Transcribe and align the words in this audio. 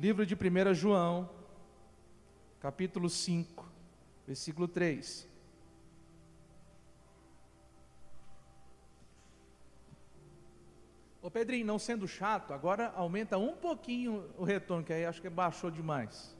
Livro 0.00 0.24
de 0.24 0.36
1 0.36 0.74
João, 0.74 1.28
capítulo 2.60 3.10
5, 3.10 3.68
versículo 4.24 4.68
3. 4.68 5.26
Ô 11.20 11.28
Pedrinho, 11.28 11.66
não 11.66 11.80
sendo 11.80 12.06
chato, 12.06 12.54
agora 12.54 12.92
aumenta 12.94 13.38
um 13.38 13.56
pouquinho 13.56 14.24
o 14.38 14.44
retorno, 14.44 14.84
que 14.84 14.92
aí 14.92 15.04
acho 15.04 15.20
que 15.20 15.28
baixou 15.28 15.68
demais. 15.68 16.32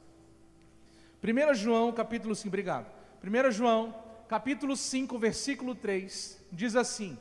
1 1.21 1.53
João, 1.53 1.91
capítulo 1.91 2.33
5, 2.33 2.47
obrigado. 2.47 2.89
1 3.21 3.51
João, 3.51 3.93
capítulo 4.29 4.77
5, 4.77 5.19
versículo 5.19 5.75
3, 5.75 6.41
diz 6.49 6.77
assim: 6.77 7.19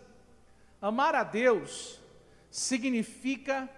Amar 0.80 1.16
a 1.16 1.24
Deus 1.24 2.00
significa 2.48 3.68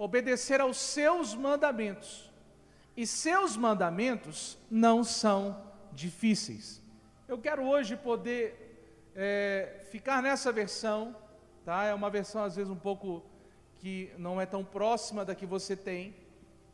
obedecer 0.00 0.62
aos 0.62 0.78
seus 0.78 1.34
mandamentos, 1.34 2.32
e 2.96 3.06
seus 3.06 3.54
mandamentos 3.54 4.56
não 4.70 5.04
são 5.04 5.62
difíceis. 5.92 6.82
Eu 7.28 7.36
quero 7.36 7.62
hoje 7.68 7.98
poder 7.98 9.10
é, 9.14 9.84
ficar 9.90 10.22
nessa 10.22 10.50
versão, 10.50 11.14
tá? 11.66 11.84
É 11.84 11.92
uma 11.92 12.08
versão 12.08 12.42
às 12.42 12.56
vezes 12.56 12.72
um 12.72 12.76
pouco 12.76 13.22
que 13.76 14.10
não 14.16 14.40
é 14.40 14.46
tão 14.46 14.64
próxima 14.64 15.22
da 15.22 15.34
que 15.34 15.44
você 15.44 15.76
tem, 15.76 16.16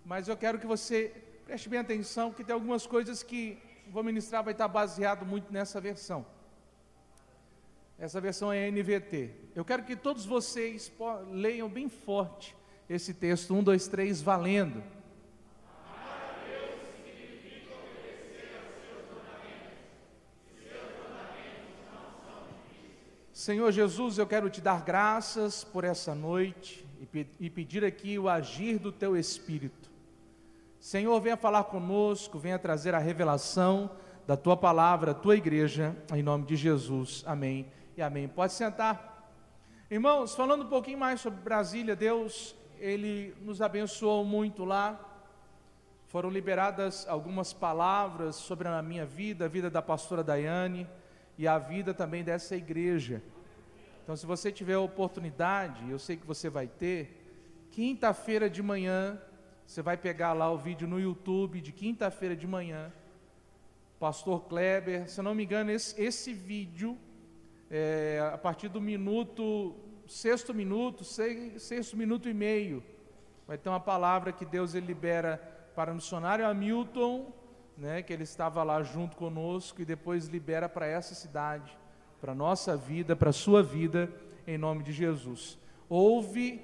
mas 0.04 0.28
eu 0.28 0.36
quero 0.36 0.60
que 0.60 0.66
você 0.66 1.12
preste 1.44 1.68
bem 1.68 1.80
atenção, 1.80 2.32
que 2.32 2.44
tem 2.44 2.54
algumas 2.54 2.86
coisas 2.86 3.24
que 3.24 3.58
vou 3.88 4.04
ministrar 4.04 4.44
vai 4.44 4.52
estar 4.52 4.68
baseado 4.68 5.26
muito 5.26 5.52
nessa 5.52 5.80
versão. 5.80 6.24
Essa 7.98 8.20
versão 8.20 8.52
é 8.52 8.70
NVT. 8.70 9.34
Eu 9.52 9.64
quero 9.64 9.82
que 9.82 9.96
todos 9.96 10.24
vocês 10.24 10.92
leiam 11.28 11.68
bem 11.68 11.88
forte 11.88 12.54
esse 12.88 13.12
texto, 13.12 13.54
um, 13.54 13.62
dois, 13.62 13.88
três, 13.88 14.22
valendo. 14.22 14.82
Senhor 23.32 23.70
Jesus, 23.70 24.18
eu 24.18 24.26
quero 24.26 24.50
te 24.50 24.60
dar 24.60 24.82
graças 24.82 25.62
por 25.62 25.84
essa 25.84 26.14
noite 26.14 26.84
e, 27.38 27.50
pedir 27.50 27.84
aqui 27.84 28.18
o 28.18 28.28
agir 28.28 28.78
do 28.78 28.90
teu 28.90 29.16
Espírito. 29.16 29.90
Senhor, 30.80 31.20
venha 31.20 31.36
falar 31.36 31.64
conosco, 31.64 32.38
venha 32.38 32.58
trazer 32.58 32.94
a 32.94 32.98
revelação 32.98 33.90
da 34.26 34.36
tua 34.36 34.56
palavra, 34.56 35.10
a 35.12 35.14
tua 35.14 35.36
igreja, 35.36 35.94
em 36.12 36.22
nome 36.22 36.44
de 36.44 36.56
Jesus. 36.56 37.22
Amém 37.26 37.66
e 37.96 38.02
amém. 38.02 38.26
Pode 38.26 38.52
sentar. 38.52 39.30
Irmãos, 39.90 40.34
falando 40.34 40.64
um 40.64 40.68
pouquinho 40.68 40.98
mais 40.98 41.20
sobre 41.20 41.40
Brasília, 41.40 41.94
Deus, 41.94 42.56
Ele 42.78 43.34
nos 43.40 43.62
abençoou 43.62 44.24
muito 44.24 44.64
lá. 44.64 45.00
Foram 46.06 46.30
liberadas 46.30 47.06
algumas 47.08 47.52
palavras 47.52 48.36
sobre 48.36 48.68
a 48.68 48.82
minha 48.82 49.04
vida, 49.04 49.44
a 49.44 49.48
vida 49.48 49.68
da 49.68 49.82
pastora 49.82 50.22
Daiane 50.22 50.86
e 51.36 51.46
a 51.46 51.58
vida 51.58 51.92
também 51.92 52.22
dessa 52.22 52.56
igreja. 52.56 53.22
Então, 54.02 54.14
se 54.16 54.24
você 54.24 54.52
tiver 54.52 54.78
oportunidade, 54.78 55.90
eu 55.90 55.98
sei 55.98 56.16
que 56.16 56.26
você 56.26 56.48
vai 56.48 56.68
ter, 56.68 57.66
quinta-feira 57.72 58.48
de 58.48 58.62
manhã, 58.62 59.20
você 59.66 59.82
vai 59.82 59.96
pegar 59.96 60.32
lá 60.32 60.50
o 60.50 60.56
vídeo 60.56 60.86
no 60.86 61.00
YouTube 61.00 61.60
de 61.60 61.72
quinta-feira 61.72 62.36
de 62.36 62.46
manhã, 62.46 62.92
Pastor 63.98 64.44
Kleber, 64.44 65.08
se 65.08 65.18
eu 65.18 65.24
não 65.24 65.34
me 65.34 65.44
engano, 65.44 65.70
esse, 65.70 66.00
esse 66.00 66.32
vídeo, 66.32 66.96
é, 67.70 68.30
a 68.32 68.38
partir 68.38 68.68
do 68.68 68.80
minuto, 68.80 69.74
sexto 70.06 70.54
minuto, 70.54 71.04
sexto 71.04 71.96
minuto 71.96 72.28
e 72.28 72.34
meio, 72.34 72.82
vai 73.46 73.58
ter 73.58 73.68
uma 73.68 73.80
palavra 73.80 74.32
que 74.32 74.44
Deus 74.44 74.74
ele 74.74 74.86
libera 74.86 75.36
para 75.74 75.92
o 75.92 75.94
missionário 75.94 76.46
Hamilton, 76.46 77.32
né, 77.76 78.02
que 78.02 78.12
ele 78.12 78.22
estava 78.22 78.62
lá 78.62 78.82
junto 78.82 79.16
conosco, 79.16 79.82
e 79.82 79.84
depois 79.84 80.26
libera 80.26 80.68
para 80.68 80.86
essa 80.86 81.14
cidade 81.14 81.76
para 82.20 82.32
a 82.32 82.34
nossa 82.34 82.76
vida, 82.76 83.14
para 83.14 83.30
a 83.30 83.32
sua 83.32 83.62
vida, 83.62 84.10
em 84.46 84.56
nome 84.56 84.82
de 84.82 84.92
Jesus. 84.92 85.58
Houve, 85.88 86.60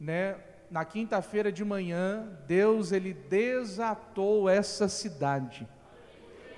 né, 0.00 0.36
na 0.70 0.84
quinta-feira 0.84 1.52
de 1.52 1.64
manhã, 1.64 2.28
Deus 2.46 2.92
ele 2.92 3.14
desatou 3.14 4.48
essa 4.48 4.88
cidade. 4.88 5.66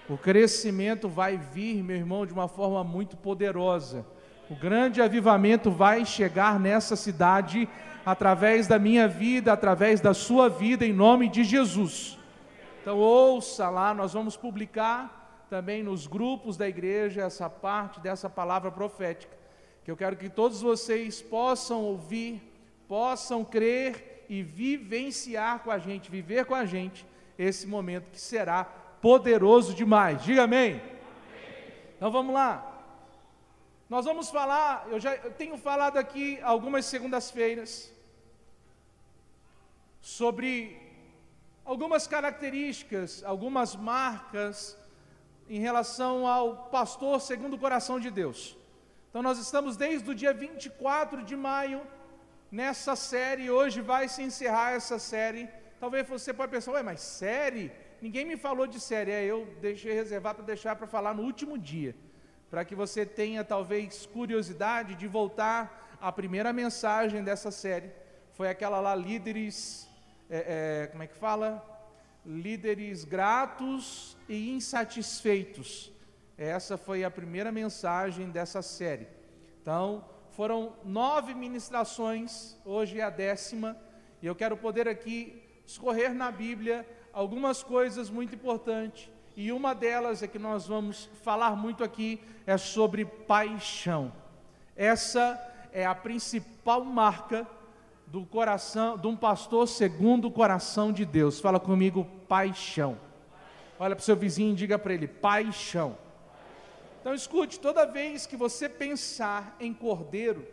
O 0.09 0.17
crescimento 0.17 1.09
vai 1.09 1.37
vir, 1.37 1.83
meu 1.83 1.97
irmão, 1.97 2.25
de 2.25 2.33
uma 2.33 2.49
forma 2.49 2.83
muito 2.83 3.17
poderosa. 3.17 4.07
O 4.51 4.55
grande 4.55 5.03
avivamento 5.03 5.71
vai 5.71 6.07
chegar 6.07 6.59
nessa 6.59 6.97
cidade 6.97 7.69
através 8.05 8.67
da 8.67 8.79
minha 8.79 9.07
vida, 9.07 9.53
através 9.53 10.01
da 10.01 10.15
sua 10.15 10.49
vida, 10.49 10.87
em 10.87 10.93
nome 10.93 11.29
de 11.29 11.45
Jesus. 11.45 12.19
Então 12.81 12.97
ouça 12.97 13.69
lá, 13.69 13.93
nós 13.93 14.15
vamos 14.15 14.39
publicar 14.39 15.45
também 15.51 15.83
nos 15.83 16.07
grupos 16.07 16.57
da 16.57 16.67
igreja 16.67 17.23
essa 17.23 17.51
parte 17.51 18.01
dessa 18.01 18.31
palavra 18.31 18.71
profética, 18.71 19.37
que 19.85 19.91
eu 19.91 19.97
quero 19.97 20.17
que 20.17 20.31
todos 20.31 20.63
vocês 20.63 21.21
possam 21.21 21.83
ouvir, 21.83 22.41
possam 22.89 23.45
crer 23.45 24.25
e 24.31 24.43
vivenciar 24.43 25.59
com 25.61 25.71
a 25.71 25.79
gente, 25.79 26.11
viver 26.11 26.47
com 26.47 26.55
a 26.55 26.65
gente 26.65 27.07
esse 27.39 27.67
momento 27.67 28.11
que 28.11 28.21
será 28.21 28.65
poderoso 28.65 29.75
demais. 29.75 30.23
Diga 30.23 30.45
amém. 30.45 30.73
amém. 30.73 30.83
Então 31.97 32.11
vamos 32.11 32.33
lá. 32.35 32.68
Nós 33.89 34.05
vamos 34.05 34.29
falar, 34.29 34.87
eu 34.91 35.01
já 35.01 35.15
eu 35.15 35.31
tenho 35.33 35.57
falado 35.57 35.97
aqui 35.97 36.39
algumas 36.43 36.85
segundas-feiras 36.85 37.91
sobre 40.01 40.53
algumas 41.65 42.07
características, 42.07 43.25
algumas 43.25 43.75
marcas 43.75 44.77
em 45.49 45.59
relação 45.59 46.27
ao 46.27 46.69
pastor 46.77 47.19
segundo 47.21 47.55
o 47.55 47.59
coração 47.59 47.99
de 47.99 48.11
Deus. 48.11 48.57
Então 49.09 49.23
nós 49.23 49.39
estamos 49.39 49.75
desde 49.77 50.11
o 50.11 50.15
dia 50.15 50.35
24 50.35 51.23
de 51.23 51.35
maio 51.35 51.81
nessa 52.53 52.95
série, 52.95 53.51
hoje 53.51 53.81
vai 53.81 54.07
se 54.07 54.23
encerrar 54.23 54.73
essa 54.73 54.99
série. 54.99 55.49
Talvez 55.81 56.07
você 56.07 56.35
pode 56.35 56.53
pensar, 56.53 56.73
ué, 56.73 56.83
mas 56.83 57.01
série? 57.01 57.73
Ninguém 58.03 58.27
me 58.27 58.37
falou 58.37 58.67
de 58.67 58.79
série, 58.79 59.11
é, 59.11 59.25
eu 59.25 59.47
deixei 59.63 59.95
reservar 59.95 60.35
para 60.35 60.45
deixar 60.45 60.77
para 60.77 60.87
falar 60.87 61.15
no 61.15 61.23
último 61.23 61.57
dia, 61.57 61.97
para 62.51 62.65
que 62.65 62.75
você 62.75 63.05
tenha 63.05 63.45
talvez 63.45 64.07
curiosidade 64.07 64.95
de 64.95 65.07
voltar 65.07 65.97
à 66.01 66.11
primeira 66.11 66.53
mensagem 66.53 67.23
dessa 67.23 67.51
série. 67.51 67.91
Foi 68.33 68.49
aquela 68.49 68.81
lá, 68.81 68.95
líderes, 68.95 69.89
é, 70.31 70.85
é, 70.85 70.87
como 70.89 71.03
é 71.03 71.07
que 71.07 71.17
fala? 71.17 71.79
líderes 72.29 73.05
gratos 73.05 74.17
e 74.29 74.51
insatisfeitos. 74.51 75.91
Essa 76.37 76.77
foi 76.77 77.03
a 77.03 77.11
primeira 77.11 77.51
mensagem 77.51 78.29
dessa 78.31 78.61
série. 78.61 79.09
Então, 79.63 80.05
foram 80.31 80.77
nove 80.85 81.35
ministrações, 81.35 82.57
hoje 82.65 83.01
é 83.01 83.03
a 83.03 83.11
décima, 83.11 83.77
e 84.23 84.27
eu 84.27 84.37
quero 84.37 84.57
poder 84.57 84.87
aqui 84.87 85.43
escorrer 85.67 86.15
na 86.15 86.31
Bíblia 86.31 86.87
algumas 87.13 87.63
coisas 87.63 88.09
muito 88.11 88.35
importantes, 88.35 89.11
e 89.39 89.53
uma 89.53 89.73
delas 89.73 90.21
é 90.21 90.27
que 90.27 90.37
nós 90.37 90.67
vamos 90.67 91.09
falar 91.23 91.55
muito 91.55 91.85
aqui 91.85 92.21
é 92.45 92.57
sobre 92.57 93.05
paixão. 93.05 94.13
Essa 94.75 95.41
é 95.73 95.87
a 95.87 95.95
principal 95.95 96.85
marca 96.85 97.47
do 98.05 98.27
coração, 98.27 98.99
de 98.99 99.07
um 99.07 99.17
pastor 99.17 99.69
segundo 99.69 100.27
o 100.27 100.33
coração 100.33 100.93
de 100.93 101.05
Deus. 101.05 101.39
Fala 101.39 101.61
comigo, 101.61 102.05
paixão. 102.27 102.99
Olha 103.79 103.95
para 103.95 104.03
o 104.03 104.05
seu 104.05 104.17
vizinho 104.17 104.55
e 104.55 104.57
diga 104.57 104.77
para 104.77 104.93
ele, 104.93 105.07
paixão. 105.07 105.97
Então 107.01 107.15
escute, 107.15 107.61
toda 107.61 107.87
vez 107.87 108.27
que 108.27 108.37
você 108.37 108.69
pensar 108.69 109.55
em 109.61 109.73
cordeiro, 109.73 110.45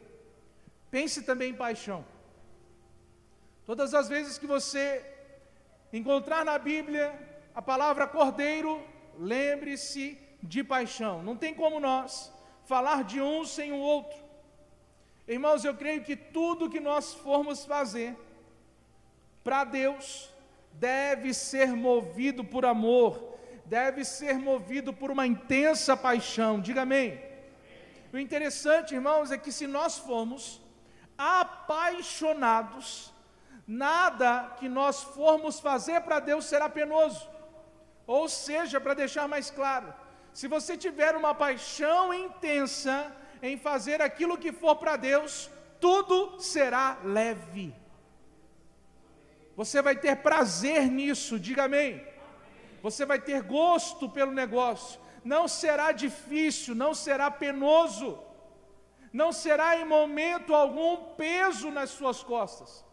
pense 0.91 1.23
também 1.23 1.53
em 1.53 1.55
paixão. 1.55 2.05
Todas 3.65 3.95
as 3.95 4.07
vezes 4.07 4.37
que 4.37 4.45
você 4.45 5.03
encontrar 5.91 6.45
na 6.45 6.59
Bíblia 6.59 7.33
a 7.55 7.61
palavra 7.61 8.05
cordeiro, 8.05 8.83
lembre-se 9.17 10.19
de 10.43 10.61
paixão. 10.61 11.23
Não 11.23 11.37
tem 11.37 11.53
como 11.53 11.79
nós 11.79 12.33
falar 12.65 13.05
de 13.05 13.21
um 13.21 13.45
sem 13.45 13.71
o 13.71 13.77
outro. 13.77 14.17
Irmãos, 15.25 15.63
eu 15.63 15.73
creio 15.73 16.03
que 16.03 16.17
tudo 16.17 16.69
que 16.69 16.81
nós 16.81 17.13
formos 17.13 17.65
fazer 17.65 18.15
para 19.41 19.63
Deus 19.63 20.29
deve 20.73 21.33
ser 21.33 21.69
movido 21.69 22.43
por 22.43 22.65
amor, 22.65 23.37
deve 23.65 24.03
ser 24.03 24.37
movido 24.37 24.91
por 24.91 25.09
uma 25.09 25.25
intensa 25.25 25.95
paixão. 25.95 26.59
Diga 26.59 26.81
amém. 26.81 27.19
O 28.11 28.17
interessante, 28.17 28.93
irmãos, 28.93 29.31
é 29.31 29.37
que 29.37 29.51
se 29.51 29.65
nós 29.65 29.97
formos 29.97 30.61
apaixonados, 31.17 33.13
nada 33.65 34.55
que 34.59 34.67
nós 34.67 35.01
formos 35.03 35.59
fazer 35.59 36.01
para 36.01 36.19
Deus 36.19 36.45
será 36.45 36.67
penoso. 36.67 37.34
Ou 38.05 38.27
seja, 38.29 38.79
para 38.79 38.93
deixar 38.93 39.27
mais 39.27 39.49
claro, 39.49 39.93
se 40.33 40.47
você 40.47 40.77
tiver 40.77 41.15
uma 41.15 41.33
paixão 41.33 42.13
intensa, 42.13 43.11
em 43.41 43.57
fazer 43.57 44.01
aquilo 44.01 44.37
que 44.37 44.51
for 44.51 44.75
para 44.75 44.95
Deus, 44.95 45.49
tudo 45.79 46.39
será 46.39 46.97
leve. 47.03 47.73
Você 49.55 49.81
vai 49.81 49.95
ter 49.95 50.17
prazer 50.17 50.89
nisso, 50.89 51.39
diga 51.39 51.65
amém. 51.65 52.05
Você 52.81 53.05
vai 53.05 53.19
ter 53.19 53.41
gosto 53.41 54.09
pelo 54.09 54.31
negócio. 54.31 54.99
Não 55.23 55.47
será 55.47 55.91
difícil, 55.91 56.75
não 56.75 56.93
será 56.93 57.31
penoso, 57.31 58.19
não 59.11 59.31
será 59.31 59.77
em 59.77 59.85
momento 59.85 60.53
algum 60.53 60.97
peso 61.15 61.71
nas 61.71 61.89
suas 61.89 62.21
costas. 62.21 62.85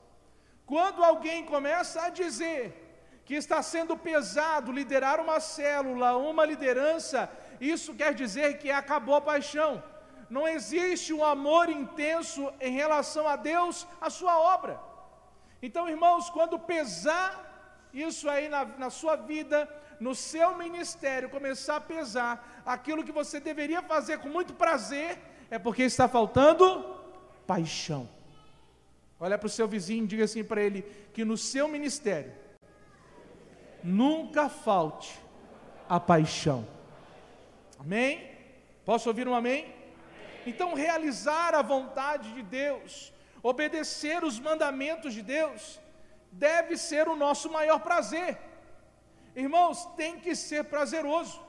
Quando 0.64 1.04
alguém 1.04 1.44
começa 1.44 2.02
a 2.02 2.08
dizer 2.08 2.81
que 3.24 3.34
está 3.34 3.62
sendo 3.62 3.96
pesado 3.96 4.72
liderar 4.72 5.20
uma 5.20 5.38
célula, 5.40 6.16
uma 6.16 6.44
liderança, 6.44 7.30
isso 7.60 7.94
quer 7.94 8.12
dizer 8.14 8.58
que 8.58 8.70
acabou 8.70 9.14
a 9.14 9.20
paixão. 9.20 9.82
Não 10.28 10.48
existe 10.48 11.12
um 11.12 11.24
amor 11.24 11.68
intenso 11.68 12.52
em 12.60 12.72
relação 12.72 13.28
a 13.28 13.36
Deus, 13.36 13.86
a 14.00 14.10
sua 14.10 14.38
obra. 14.38 14.80
Então, 15.62 15.88
irmãos, 15.88 16.30
quando 16.30 16.58
pesar 16.58 17.90
isso 17.92 18.28
aí 18.28 18.48
na, 18.48 18.64
na 18.64 18.90
sua 18.90 19.14
vida, 19.16 19.68
no 20.00 20.14
seu 20.14 20.56
ministério, 20.56 21.28
começar 21.28 21.76
a 21.76 21.80
pesar 21.80 22.62
aquilo 22.66 23.04
que 23.04 23.12
você 23.12 23.38
deveria 23.38 23.82
fazer 23.82 24.18
com 24.18 24.28
muito 24.28 24.54
prazer, 24.54 25.18
é 25.50 25.58
porque 25.58 25.82
está 25.82 26.08
faltando 26.08 26.96
paixão. 27.46 28.08
Olha 29.20 29.38
para 29.38 29.46
o 29.46 29.50
seu 29.50 29.68
vizinho 29.68 30.04
e 30.04 30.06
diga 30.08 30.24
assim 30.24 30.42
para 30.42 30.62
ele: 30.62 30.82
que 31.12 31.24
no 31.24 31.36
seu 31.36 31.68
ministério 31.68 32.32
nunca 33.82 34.48
falte 34.48 35.18
a 35.88 35.98
paixão. 35.98 36.66
Amém? 37.78 38.30
Posso 38.84 39.08
ouvir 39.08 39.26
um 39.28 39.34
amém? 39.34 39.74
Então, 40.46 40.74
realizar 40.74 41.54
a 41.54 41.62
vontade 41.62 42.32
de 42.32 42.42
Deus 42.42 43.12
Obedecer 43.42 44.22
os 44.22 44.38
mandamentos 44.38 45.12
de 45.12 45.22
Deus 45.22 45.80
deve 46.30 46.76
ser 46.76 47.08
o 47.08 47.16
nosso 47.16 47.50
maior 47.50 47.80
prazer. 47.80 48.38
Irmãos, 49.34 49.84
tem 49.96 50.20
que 50.20 50.36
ser 50.36 50.64
prazeroso. 50.64 51.42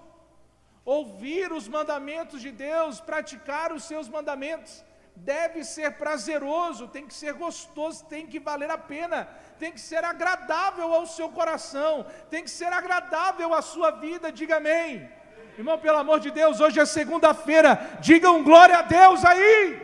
Ouvir 0.84 1.54
os 1.54 1.68
mandamentos 1.68 2.42
de 2.42 2.52
Deus, 2.52 3.00
praticar 3.00 3.72
os 3.72 3.84
seus 3.84 4.10
mandamentos, 4.10 4.84
deve 5.16 5.64
ser 5.64 5.94
prazeroso, 5.94 6.88
tem 6.88 7.08
que 7.08 7.14
ser 7.14 7.34
gostoso, 7.34 8.06
tem 8.06 8.26
que 8.26 8.40
valer 8.40 8.70
a 8.70 8.78
pena, 8.78 9.28
tem 9.60 9.72
que 9.72 9.80
ser 9.80 10.04
agradável 10.04 10.94
ao 10.94 11.06
seu 11.06 11.30
coração, 11.30 12.06
tem 12.30 12.44
que 12.44 12.50
ser 12.50 12.72
agradável 12.74 13.54
à 13.54 13.62
sua 13.62 13.92
vida, 13.92 14.32
diga 14.32 14.58
amém. 14.58 15.10
Irmão, 15.58 15.78
pelo 15.78 16.00
amor 16.00 16.20
de 16.20 16.32
Deus, 16.32 16.60
hoje 16.60 16.80
é 16.80 16.86
segunda-feira, 16.86 17.98
digam 18.00 18.44
glória 18.44 18.78
a 18.80 18.82
Deus 18.82 19.24
aí. 19.24 19.82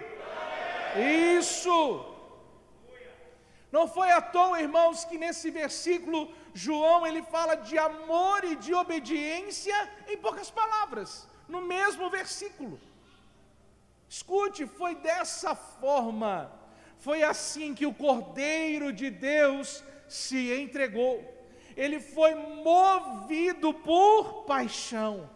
Isso! 1.38 2.06
Não 3.72 3.88
foi 3.88 4.10
à 4.10 4.20
toa, 4.20 4.60
irmãos, 4.60 5.06
que 5.06 5.18
nesse 5.18 5.52
versículo 5.52 6.34
João 6.56 7.06
ele 7.06 7.22
fala 7.22 7.56
de 7.56 7.78
amor 7.78 8.44
e 8.44 8.56
de 8.56 8.74
obediência 8.74 9.78
em 10.08 10.18
poucas 10.18 10.50
palavras, 10.50 11.28
no 11.48 11.62
mesmo 11.62 12.10
versículo. 12.10 12.80
Escute, 14.10 14.66
foi 14.66 14.96
dessa 14.96 15.56
forma, 15.56 16.52
foi 16.98 17.22
assim 17.24 17.74
que 17.74 17.86
o 17.86 17.94
Cordeiro 17.94 18.92
de 18.92 19.10
Deus 19.10 19.84
se 20.08 20.52
entregou. 20.60 21.24
Ele 21.78 22.00
foi 22.00 22.34
movido 22.36 23.74
por 23.74 24.46
paixão. 24.46 25.30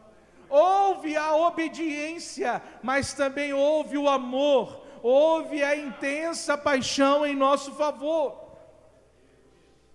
Houve 0.49 1.15
a 1.15 1.35
obediência, 1.35 2.61
mas 2.81 3.13
também 3.13 3.53
houve 3.53 3.97
o 3.97 4.09
amor 4.09 4.83
houve 5.03 5.61
a 5.61 5.75
intensa 5.75 6.57
paixão 6.57 7.25
em 7.25 7.35
nosso 7.35 7.73
favor. 7.73 8.41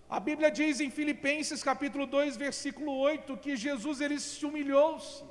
A 0.07 0.19
Bíblia 0.19 0.51
diz 0.51 0.79
em 0.79 0.91
Filipenses 0.91 1.63
capítulo 1.63 2.05
2, 2.05 2.37
versículo 2.37 2.95
8, 2.95 3.35
que 3.37 3.55
Jesus 3.55 4.01
ele 4.01 4.19
se 4.19 4.45
humilhou-se. 4.45 5.23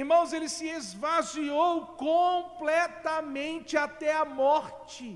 Irmãos, 0.00 0.32
ele 0.36 0.48
se 0.56 0.66
esvaziou 0.78 1.72
completamente 2.08 3.72
até 3.86 4.10
a 4.14 4.26
morte. 4.26 5.06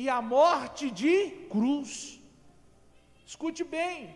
E 0.00 0.02
a 0.16 0.20
morte 0.20 0.90
de 0.90 1.14
cruz. 1.52 1.90
Escute 3.30 3.64
bem. 3.64 4.14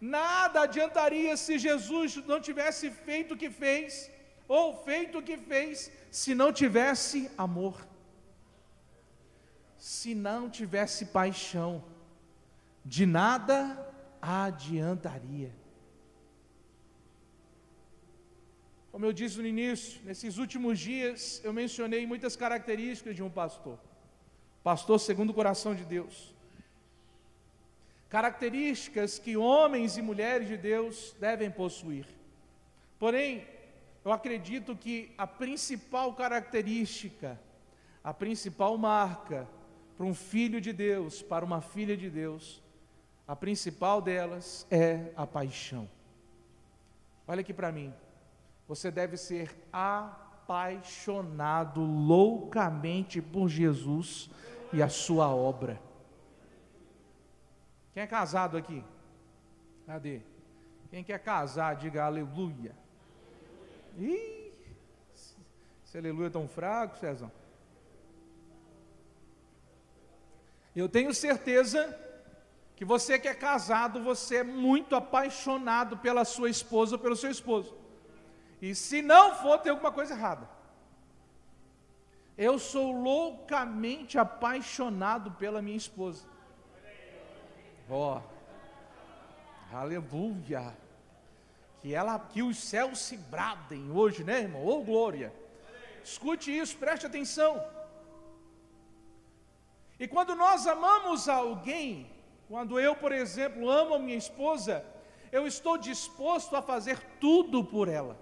Nada 0.00 0.62
adiantaria 0.62 1.36
se 1.36 1.56
Jesus 1.66 2.16
não 2.30 2.40
tivesse 2.40 2.90
feito 2.90 3.34
o 3.34 3.40
que 3.42 3.50
fez, 3.62 4.10
ou 4.48 4.64
feito 4.88 5.18
o 5.18 5.22
que 5.22 5.36
fez, 5.36 5.92
se 6.10 6.34
não 6.34 6.52
tivesse 6.52 7.30
amor, 7.38 7.76
se 9.78 10.14
não 10.14 10.50
tivesse 10.50 11.06
paixão, 11.18 11.72
de 12.84 13.06
nada 13.06 13.56
adiantaria. 14.20 15.61
Como 18.92 19.06
eu 19.06 19.12
disse 19.12 19.38
no 19.38 19.46
início, 19.46 20.02
nesses 20.04 20.36
últimos 20.36 20.78
dias 20.78 21.40
eu 21.42 21.52
mencionei 21.52 22.06
muitas 22.06 22.36
características 22.36 23.16
de 23.16 23.22
um 23.22 23.30
pastor. 23.30 23.78
Pastor 24.62 25.00
segundo 25.00 25.30
o 25.30 25.34
coração 25.34 25.74
de 25.74 25.82
Deus. 25.82 26.34
Características 28.10 29.18
que 29.18 29.34
homens 29.34 29.96
e 29.96 30.02
mulheres 30.02 30.46
de 30.46 30.58
Deus 30.58 31.16
devem 31.18 31.50
possuir. 31.50 32.06
Porém, 32.98 33.46
eu 34.04 34.12
acredito 34.12 34.76
que 34.76 35.10
a 35.16 35.26
principal 35.26 36.12
característica, 36.14 37.40
a 38.04 38.12
principal 38.12 38.76
marca 38.76 39.48
para 39.96 40.04
um 40.04 40.14
filho 40.14 40.60
de 40.60 40.70
Deus, 40.70 41.22
para 41.22 41.44
uma 41.44 41.62
filha 41.62 41.96
de 41.96 42.10
Deus, 42.10 42.62
a 43.26 43.34
principal 43.34 44.02
delas 44.02 44.66
é 44.70 45.12
a 45.16 45.26
paixão. 45.26 45.88
Olha 47.26 47.40
aqui 47.40 47.54
para 47.54 47.72
mim. 47.72 47.94
Você 48.68 48.90
deve 48.90 49.16
ser 49.16 49.50
apaixonado 49.72 51.82
loucamente 51.82 53.20
por 53.20 53.48
Jesus 53.48 54.30
e 54.72 54.82
a 54.82 54.88
sua 54.88 55.28
obra. 55.28 55.80
Quem 57.92 58.02
é 58.02 58.06
casado 58.06 58.56
aqui? 58.56 58.82
Cadê? 59.86 60.22
Quem 60.90 61.04
quer 61.04 61.18
casar, 61.18 61.76
diga 61.76 62.04
aleluia. 62.04 62.74
Ih, 63.98 64.52
esse 65.84 65.98
aleluia 65.98 66.28
é 66.28 66.30
tão 66.30 66.48
fraco, 66.48 66.98
Cezão. 66.98 67.30
Eu 70.74 70.88
tenho 70.88 71.12
certeza 71.12 71.98
que 72.74 72.84
você 72.84 73.18
que 73.18 73.28
é 73.28 73.34
casado, 73.34 74.02
você 74.02 74.36
é 74.36 74.42
muito 74.42 74.96
apaixonado 74.96 75.98
pela 75.98 76.24
sua 76.24 76.48
esposa 76.48 76.96
ou 76.96 76.98
pelo 76.98 77.14
seu 77.14 77.30
esposo. 77.30 77.81
E 78.62 78.76
se 78.76 79.02
não 79.02 79.34
for, 79.34 79.58
tem 79.58 79.70
alguma 79.70 79.90
coisa 79.90 80.14
errada. 80.14 80.48
Eu 82.38 82.60
sou 82.60 82.92
loucamente 82.92 84.16
apaixonado 84.16 85.32
pela 85.32 85.60
minha 85.60 85.76
esposa. 85.76 86.24
Ó, 87.90 88.20
oh, 88.20 89.76
aleluia 89.76 90.74
que 91.80 91.92
ela 91.92 92.16
que 92.20 92.40
os 92.40 92.56
céus 92.56 93.00
se 93.00 93.16
bradem 93.16 93.90
hoje, 93.90 94.22
né, 94.22 94.42
irmão? 94.42 94.64
Ô 94.64 94.78
oh, 94.78 94.84
glória. 94.84 95.34
Escute 96.04 96.56
isso, 96.56 96.76
preste 96.78 97.04
atenção. 97.04 97.60
E 99.98 100.06
quando 100.06 100.36
nós 100.36 100.68
amamos 100.68 101.28
alguém, 101.28 102.08
quando 102.48 102.78
eu, 102.78 102.94
por 102.94 103.10
exemplo, 103.10 103.68
amo 103.68 103.94
a 103.94 103.98
minha 103.98 104.16
esposa, 104.16 104.84
eu 105.32 105.48
estou 105.48 105.76
disposto 105.76 106.54
a 106.54 106.62
fazer 106.62 107.00
tudo 107.18 107.64
por 107.64 107.88
ela. 107.88 108.16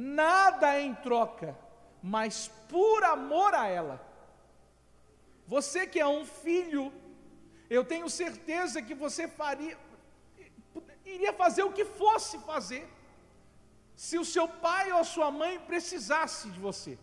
Nada 0.00 0.80
em 0.80 0.94
troca, 0.94 1.58
mas 2.00 2.48
por 2.68 3.02
amor 3.02 3.52
a 3.52 3.66
ela. 3.66 4.00
Você 5.44 5.88
que 5.88 5.98
é 5.98 6.06
um 6.06 6.24
filho, 6.24 6.92
eu 7.68 7.84
tenho 7.84 8.08
certeza 8.08 8.80
que 8.80 8.94
você 8.94 9.26
faria, 9.26 9.76
iria 11.04 11.32
fazer 11.32 11.64
o 11.64 11.72
que 11.72 11.84
fosse 11.84 12.38
fazer, 12.50 12.88
se 13.96 14.16
o 14.16 14.24
seu 14.24 14.46
pai 14.46 14.92
ou 14.92 15.00
a 15.00 15.04
sua 15.04 15.32
mãe 15.32 15.58
precisasse 15.58 16.48
de 16.48 16.60
você. 16.60 16.96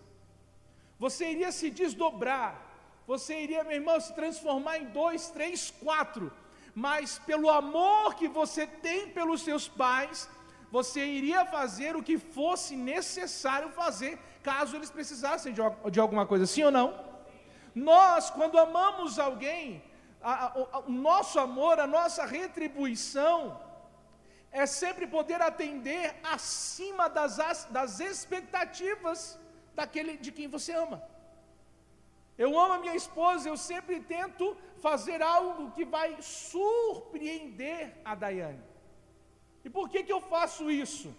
Você 0.98 1.32
iria 1.32 1.52
se 1.52 1.70
desdobrar, 1.70 2.52
você 3.06 3.42
iria, 3.42 3.66
meu 3.66 3.74
irmão, 3.74 4.00
se 4.00 4.14
transformar 4.14 4.78
em 4.78 4.86
dois, 4.86 5.30
três, 5.32 5.70
quatro, 5.70 6.32
mas 6.74 7.20
pelo 7.20 7.50
amor 7.50 8.16
que 8.16 8.30
você 8.30 8.66
tem 8.66 9.10
pelos 9.10 9.42
seus 9.42 9.68
pais, 9.68 10.30
você 10.78 11.02
iria 11.20 11.42
fazer 11.58 11.92
o 11.96 12.04
que 12.08 12.18
fosse 12.38 12.74
necessário 12.94 13.70
fazer, 13.82 14.14
caso 14.50 14.76
eles 14.76 14.92
precisassem 14.98 15.52
de, 15.58 15.62
de 15.94 16.00
alguma 16.04 16.26
coisa, 16.32 16.46
sim 16.54 16.64
ou 16.70 16.74
não? 16.80 16.88
Nós, 17.90 18.30
quando 18.38 18.64
amamos 18.66 19.18
alguém, 19.28 19.62
a, 20.22 20.34
a, 20.48 20.80
o 20.80 20.92
nosso 21.10 21.38
amor, 21.48 21.76
a 21.80 21.88
nossa 21.98 22.24
retribuição, 22.38 23.38
é 24.52 24.66
sempre 24.66 25.06
poder 25.16 25.40
atender 25.42 26.04
acima 26.36 27.08
das, 27.18 27.38
das 27.78 28.00
expectativas 28.12 29.40
daquele 29.80 30.14
de 30.26 30.32
quem 30.38 30.48
você 30.56 30.74
ama. 30.86 31.00
Eu 32.44 32.52
amo 32.64 32.74
a 32.76 32.80
minha 32.84 32.98
esposa, 33.04 33.48
eu 33.48 33.58
sempre 33.72 33.98
tento 34.16 34.46
fazer 34.88 35.22
algo 35.22 35.72
que 35.76 35.86
vai 35.98 36.10
surpreender 36.22 37.82
a 38.04 38.14
Daiane. 38.24 38.75
E 39.66 39.70
por 39.70 39.90
que, 39.90 40.04
que 40.04 40.14
eu 40.14 40.22
faço 40.22 40.70
isso? 40.70 41.14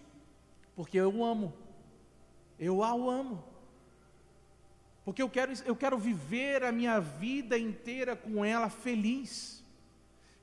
Porque 0.73 0.97
eu 0.97 1.23
amo. 1.23 1.53
Eu 2.57 2.81
a 2.81 2.91
amo. 2.91 3.43
Porque 5.03 5.21
eu 5.21 5.29
quero, 5.29 5.51
eu 5.65 5.75
quero 5.75 5.97
viver 5.97 6.63
a 6.63 6.71
minha 6.71 6.99
vida 6.99 7.57
inteira 7.57 8.15
com 8.15 8.43
ela 8.45 8.69
feliz. 8.69 9.63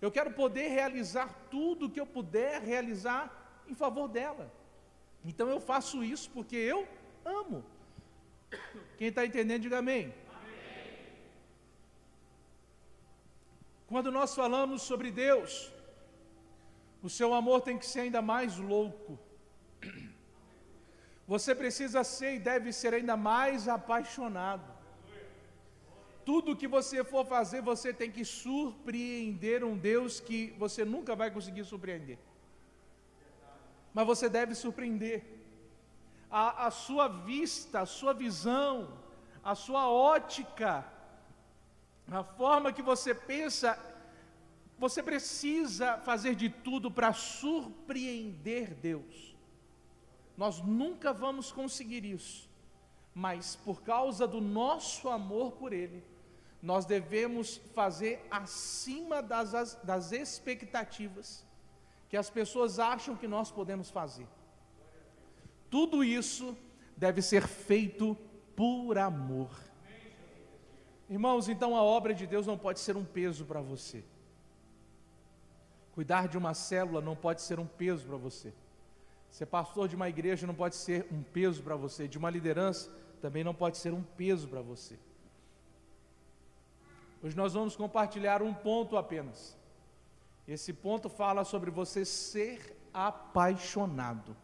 Eu 0.02 0.10
quero 0.10 0.32
poder 0.32 0.68
realizar 0.68 1.28
tudo 1.50 1.88
que 1.88 1.98
eu 1.98 2.06
puder 2.06 2.60
realizar 2.60 3.22
em 3.66 3.74
favor 3.74 4.06
dela. 4.06 4.52
Então 5.24 5.48
eu 5.48 5.58
faço 5.58 6.04
isso 6.04 6.30
porque 6.30 6.56
eu 6.56 6.86
amo. 7.24 7.64
Quem 8.98 9.08
está 9.08 9.24
entendendo, 9.24 9.62
diga 9.62 9.78
amém. 9.78 10.04
amém. 10.04 10.14
Quando 13.86 14.12
nós 14.12 14.34
falamos 14.34 14.82
sobre 14.82 15.10
Deus, 15.10 15.73
o 17.04 17.10
seu 17.10 17.34
amor 17.34 17.60
tem 17.60 17.76
que 17.76 17.84
ser 17.84 18.00
ainda 18.00 18.22
mais 18.22 18.56
louco. 18.56 19.18
Você 21.28 21.54
precisa 21.54 22.02
ser 22.02 22.36
e 22.36 22.38
deve 22.38 22.72
ser 22.72 22.94
ainda 22.94 23.14
mais 23.14 23.68
apaixonado. 23.68 24.72
Tudo 26.24 26.56
que 26.56 26.66
você 26.66 27.04
for 27.04 27.26
fazer, 27.26 27.60
você 27.60 27.92
tem 27.92 28.10
que 28.10 28.24
surpreender 28.24 29.62
um 29.62 29.76
Deus 29.76 30.18
que 30.18 30.54
você 30.58 30.82
nunca 30.82 31.14
vai 31.14 31.30
conseguir 31.30 31.64
surpreender. 31.64 32.18
Mas 33.92 34.06
você 34.06 34.26
deve 34.26 34.54
surpreender 34.54 35.22
a, 36.30 36.68
a 36.68 36.70
sua 36.70 37.06
vista, 37.06 37.80
a 37.80 37.86
sua 37.86 38.14
visão, 38.14 38.96
a 39.52 39.54
sua 39.54 39.90
ótica, 39.90 40.86
a 42.10 42.24
forma 42.24 42.72
que 42.72 42.80
você 42.80 43.14
pensa, 43.14 43.78
você 44.84 45.02
precisa 45.02 45.96
fazer 46.00 46.34
de 46.34 46.50
tudo 46.50 46.90
para 46.90 47.10
surpreender 47.14 48.74
Deus. 48.74 49.34
Nós 50.36 50.60
nunca 50.60 51.10
vamos 51.10 51.50
conseguir 51.50 52.04
isso, 52.04 52.50
mas 53.14 53.56
por 53.56 53.80
causa 53.82 54.26
do 54.26 54.42
nosso 54.42 55.08
amor 55.08 55.52
por 55.52 55.72
Ele, 55.72 56.04
nós 56.62 56.84
devemos 56.84 57.56
fazer 57.74 58.26
acima 58.30 59.22
das, 59.22 59.74
das 59.82 60.12
expectativas 60.12 61.46
que 62.10 62.16
as 62.18 62.28
pessoas 62.28 62.78
acham 62.78 63.16
que 63.16 63.26
nós 63.26 63.50
podemos 63.50 63.88
fazer. 63.88 64.28
Tudo 65.70 66.04
isso 66.04 66.54
deve 66.94 67.22
ser 67.22 67.48
feito 67.48 68.14
por 68.54 68.98
amor. 68.98 69.50
Irmãos, 71.08 71.48
então 71.48 71.74
a 71.74 71.82
obra 71.82 72.12
de 72.12 72.26
Deus 72.26 72.46
não 72.46 72.58
pode 72.58 72.80
ser 72.80 72.98
um 72.98 73.04
peso 73.04 73.46
para 73.46 73.62
você. 73.62 74.04
Cuidar 75.94 76.26
de 76.26 76.36
uma 76.36 76.54
célula 76.54 77.00
não 77.00 77.14
pode 77.14 77.40
ser 77.40 77.60
um 77.60 77.66
peso 77.66 78.04
para 78.06 78.16
você. 78.16 78.52
Ser 79.30 79.46
pastor 79.46 79.86
de 79.88 79.94
uma 79.94 80.08
igreja 80.08 80.46
não 80.46 80.54
pode 80.54 80.74
ser 80.74 81.06
um 81.10 81.22
peso 81.22 81.62
para 81.62 81.76
você. 81.76 82.08
De 82.08 82.18
uma 82.18 82.30
liderança 82.30 82.90
também 83.20 83.44
não 83.44 83.54
pode 83.54 83.78
ser 83.78 83.92
um 83.92 84.02
peso 84.02 84.48
para 84.48 84.60
você. 84.60 84.98
Hoje 87.22 87.36
nós 87.36 87.54
vamos 87.54 87.76
compartilhar 87.76 88.42
um 88.42 88.52
ponto 88.52 88.96
apenas. 88.96 89.56
Esse 90.48 90.72
ponto 90.72 91.08
fala 91.08 91.44
sobre 91.44 91.70
você 91.70 92.04
ser 92.04 92.76
apaixonado. 92.92 94.36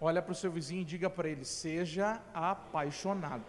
Olha 0.00 0.20
para 0.20 0.32
o 0.32 0.34
seu 0.34 0.50
vizinho 0.50 0.80
e 0.82 0.84
diga 0.84 1.08
para 1.10 1.28
ele: 1.28 1.44
seja 1.44 2.22
apaixonado. 2.32 3.44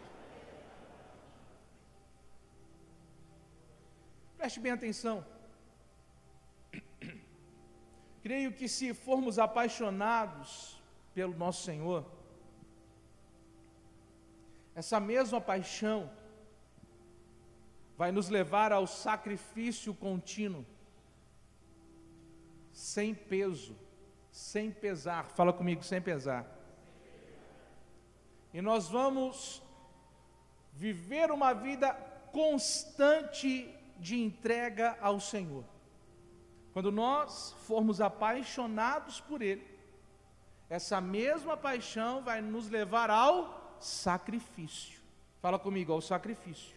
Preste 4.38 4.60
bem 4.60 4.74
atenção. 4.74 5.25
Creio 8.25 8.51
que 8.51 8.67
se 8.67 8.91
formos 8.91 9.38
apaixonados 9.38 10.82
pelo 11.13 11.38
nosso 11.38 11.62
Senhor, 11.62 12.03
essa 14.74 15.00
mesma 15.00 15.39
paixão 15.39 16.12
vai 17.96 18.12
nos 18.12 18.27
levar 18.27 18.72
ao 18.72 18.88
sacrifício 18.88 19.94
contínuo, 19.94 20.65
sem 22.74 23.13
peso, 23.13 23.77
sem 24.32 24.72
pesar. 24.72 25.27
Fala 25.27 25.53
comigo, 25.53 25.84
sem 25.84 26.01
pesar. 26.01 26.48
E 28.51 28.60
nós 28.60 28.89
vamos 28.89 29.62
viver 30.74 31.29
uma 31.29 31.53
vida 31.53 31.94
constante 32.34 33.72
de 34.00 34.20
entrega 34.20 34.98
ao 35.00 35.20
Senhor. 35.20 35.75
Quando 36.75 36.91
nós 36.91 37.55
formos 37.65 38.01
apaixonados 38.01 39.22
por 39.22 39.41
Ele, 39.41 39.65
essa 40.70 41.00
mesma 41.00 41.55
paixão 41.55 42.22
vai 42.22 42.41
nos 42.41 42.70
levar 42.70 43.10
ao 43.10 43.77
sacrifício. 43.79 45.00
Fala 45.41 45.58
comigo, 45.58 45.94
ao 45.94 46.01
sacrifício. 46.01 46.75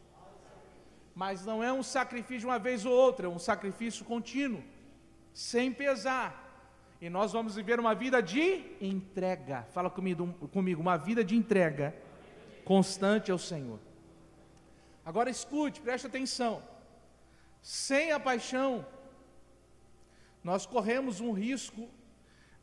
Mas 1.14 1.44
não 1.44 1.64
é 1.64 1.72
um 1.72 1.82
sacrifício 1.82 2.40
de 2.40 2.46
uma 2.46 2.60
vez 2.60 2.86
ou 2.86 2.92
outra, 2.92 3.26
é 3.26 3.28
um 3.28 3.40
sacrifício 3.40 4.04
contínuo, 4.04 4.62
sem 5.34 5.72
pesar 5.72 6.48
e 7.00 7.08
nós 7.08 7.32
vamos 7.32 7.54
viver 7.54 7.78
uma 7.78 7.94
vida 7.94 8.22
de 8.22 8.64
entrega. 8.80 9.62
Fala 9.72 9.88
comigo, 9.88 10.32
comigo 10.52 10.80
uma 10.80 10.96
vida 10.96 11.24
de 11.24 11.36
entrega 11.36 11.94
constante 12.64 13.30
ao 13.30 13.38
Senhor. 13.38 13.78
Agora 15.04 15.30
escute, 15.30 15.80
preste 15.80 16.06
atenção. 16.06 16.62
Sem 17.62 18.12
a 18.12 18.20
paixão, 18.20 18.84
nós 20.42 20.66
corremos 20.66 21.20
um 21.20 21.32
risco 21.32 21.88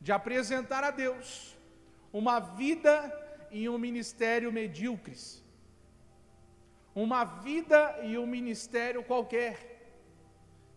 de 0.00 0.12
apresentar 0.12 0.82
a 0.84 0.90
Deus 0.90 1.56
uma 2.12 2.38
vida 2.40 2.94
e 3.50 3.68
um 3.68 3.78
ministério 3.78 4.52
medíocres. 4.52 5.44
Uma 6.94 7.24
vida 7.24 7.98
e 8.02 8.16
um 8.16 8.26
ministério 8.26 9.02
qualquer. 9.02 9.54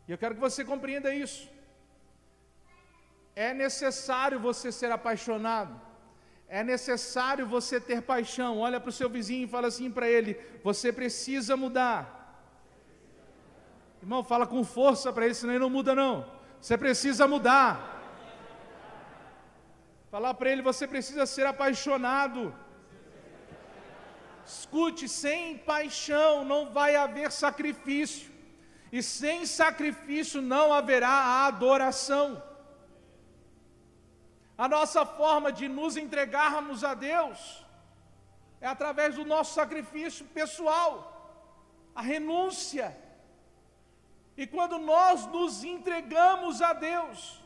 E 0.08 0.12
eu 0.12 0.18
quero 0.18 0.36
que 0.36 0.42
você 0.42 0.66
compreenda 0.66 1.14
isso. 1.14 1.50
É 3.36 3.54
necessário 3.54 4.40
você 4.40 4.72
ser 4.72 4.92
apaixonado. 4.92 5.80
É 6.48 6.64
necessário 6.64 7.48
você 7.48 7.80
ter 7.80 8.02
paixão. 8.02 8.58
Olha 8.58 8.80
para 8.80 8.90
o 8.90 8.92
seu 9.00 9.10
vizinho 9.10 9.46
e 9.46 9.48
fala 9.48 9.68
assim 9.68 9.90
para 9.90 10.10
ele: 10.10 10.38
você 10.64 10.92
precisa 10.92 11.56
mudar. 11.56 12.02
Irmão, 14.02 14.24
fala 14.24 14.48
com 14.48 14.64
força 14.64 15.14
para 15.14 15.26
ele, 15.26 15.36
senão 15.36 15.54
ele 15.54 15.60
não 15.60 15.70
muda, 15.70 15.94
não. 15.94 16.39
Você 16.62 16.78
precisa 16.78 17.28
mudar. 17.28 17.70
Falar 20.12 20.34
para 20.34 20.50
ele: 20.50 20.62
você 20.62 20.88
precisa 20.88 21.26
ser 21.26 21.46
apaixonado. 21.46 22.54
Escute, 24.46 25.08
sem 25.08 25.58
paixão 25.60 26.44
não 26.44 26.72
vai 26.72 26.96
haver 26.96 27.32
sacrifício, 27.32 28.32
e 28.92 29.04
sem 29.04 29.46
sacrifício 29.46 30.42
não 30.42 30.74
haverá 30.74 31.46
adoração. 31.46 32.42
A 34.58 34.68
nossa 34.68 35.06
forma 35.06 35.52
de 35.52 35.68
nos 35.68 35.96
entregarmos 35.96 36.84
a 36.84 36.94
Deus 36.94 37.64
é 38.60 38.68
através 38.68 39.16
do 39.16 39.24
nosso 39.24 39.54
sacrifício 39.54 40.26
pessoal, 40.26 40.92
a 41.96 42.02
renúncia. 42.02 42.98
E 44.42 44.48
quando 44.48 44.80
nós 44.80 45.26
nos 45.26 45.66
entregamos 45.66 46.62
a 46.62 46.72
Deus, 46.72 47.42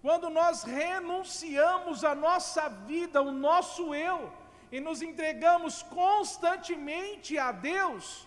quando 0.00 0.30
nós 0.30 0.62
renunciamos 0.62 2.02
a 2.02 2.14
nossa 2.14 2.66
vida, 2.66 3.20
o 3.20 3.30
nosso 3.30 3.94
eu, 3.94 4.32
e 4.72 4.80
nos 4.80 5.02
entregamos 5.02 5.82
constantemente 5.82 7.36
a 7.36 7.52
Deus, 7.52 8.26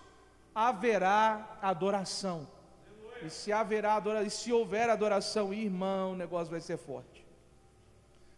haverá 0.54 1.58
adoração. 1.60 2.48
E 3.24 3.32
se 3.32 3.52
haverá 3.52 3.96
adoração, 3.96 4.28
e 4.28 4.30
se 4.30 4.54
houver 4.54 4.92
adoração, 4.92 5.52
irmão, 5.52 6.12
o 6.12 6.16
negócio 6.16 6.52
vai 6.52 6.62
ser 6.62 6.78
forte. 6.78 7.26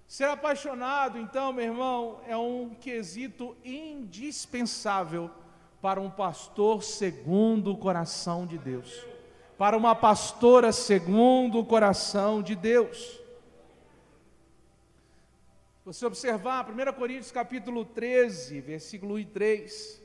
Ser 0.07 0.29
apaixonado, 0.29 1.19
então, 1.19 1.51
meu 1.51 1.65
irmão, 1.65 2.21
é 2.25 2.37
um 2.37 2.73
quesito 2.75 3.57
indispensável 3.65 5.29
para 5.81 5.99
um 5.99 6.09
pastor 6.09 6.81
segundo 6.81 7.73
o 7.73 7.77
coração 7.77 8.47
de 8.47 8.57
Deus, 8.57 9.05
para 9.57 9.77
uma 9.77 9.95
pastora 9.95 10.71
segundo 10.71 11.59
o 11.59 11.65
coração 11.65 12.41
de 12.41 12.55
Deus. 12.55 13.19
Você 15.85 16.05
observar 16.05 16.69
1 16.69 16.93
Coríntios 16.93 17.31
capítulo 17.31 17.85
13, 17.85 18.59
versículo 18.59 19.15
1 19.15 19.19
e 19.19 19.25
3. 19.25 20.01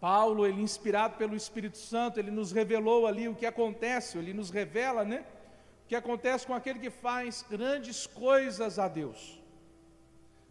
Paulo, 0.00 0.46
ele 0.46 0.60
inspirado 0.62 1.16
pelo 1.16 1.36
Espírito 1.36 1.78
Santo, 1.78 2.18
ele 2.18 2.30
nos 2.30 2.52
revelou 2.52 3.06
ali 3.06 3.28
o 3.28 3.34
que 3.34 3.46
acontece, 3.46 4.18
ele 4.18 4.32
nos 4.32 4.50
revela, 4.50 5.04
né? 5.04 5.24
que 5.90 5.96
acontece 5.96 6.46
com 6.46 6.54
aquele 6.54 6.78
que 6.78 6.88
faz 6.88 7.44
grandes 7.50 8.06
coisas 8.06 8.78
a 8.78 8.86
Deus. 8.86 9.42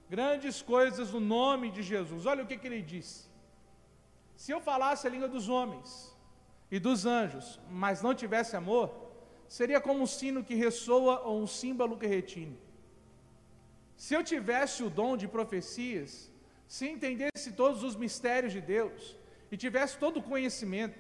Grandes 0.10 0.62
coisas 0.62 1.12
no 1.12 1.20
nome 1.22 1.72
de 1.72 1.82
Jesus. 1.82 2.26
Olha 2.26 2.44
o 2.44 2.48
que, 2.48 2.58
que 2.58 2.68
ele 2.68 2.82
disse. 2.82 3.30
Se 4.36 4.52
eu 4.52 4.60
falasse 4.60 5.08
a 5.08 5.10
língua 5.10 5.30
dos 5.30 5.48
homens 5.48 6.14
e 6.72 6.80
dos 6.80 7.06
anjos, 7.06 7.60
mas 7.70 8.02
não 8.02 8.14
tivesse 8.14 8.56
amor, 8.56 8.92
seria 9.48 9.82
como 9.82 10.04
um 10.04 10.06
sino 10.06 10.44
que 10.44 10.56
ressoa 10.56 11.22
ou 11.22 11.42
um 11.42 11.48
símbolo 11.48 11.98
que 11.98 12.06
retine. 12.06 12.58
Se 13.98 14.14
eu 14.14 14.24
tivesse 14.24 14.84
o 14.84 14.90
dom 14.90 15.18
de 15.18 15.28
profecias, 15.28 16.32
se 16.68 16.88
entendesse 16.88 17.54
todos 17.54 17.84
os 17.84 17.96
mistérios 17.96 18.54
de 18.54 18.62
Deus 18.62 19.18
e 19.52 19.58
tivesse 19.58 19.98
todo 19.98 20.18
o 20.18 20.24
conhecimento, 20.24 20.98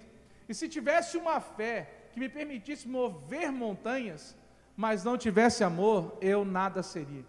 e 0.47 0.53
se 0.53 0.67
tivesse 0.67 1.15
uma 1.15 1.39
fé 1.39 2.07
que 2.11 2.19
me 2.19 2.27
permitisse 2.27 2.87
mover 2.87 3.51
montanhas, 3.51 4.35
mas 4.75 5.03
não 5.03 5.17
tivesse 5.17 5.63
amor, 5.63 6.17
eu 6.19 6.43
nada 6.43 6.81
seria. 6.81 7.25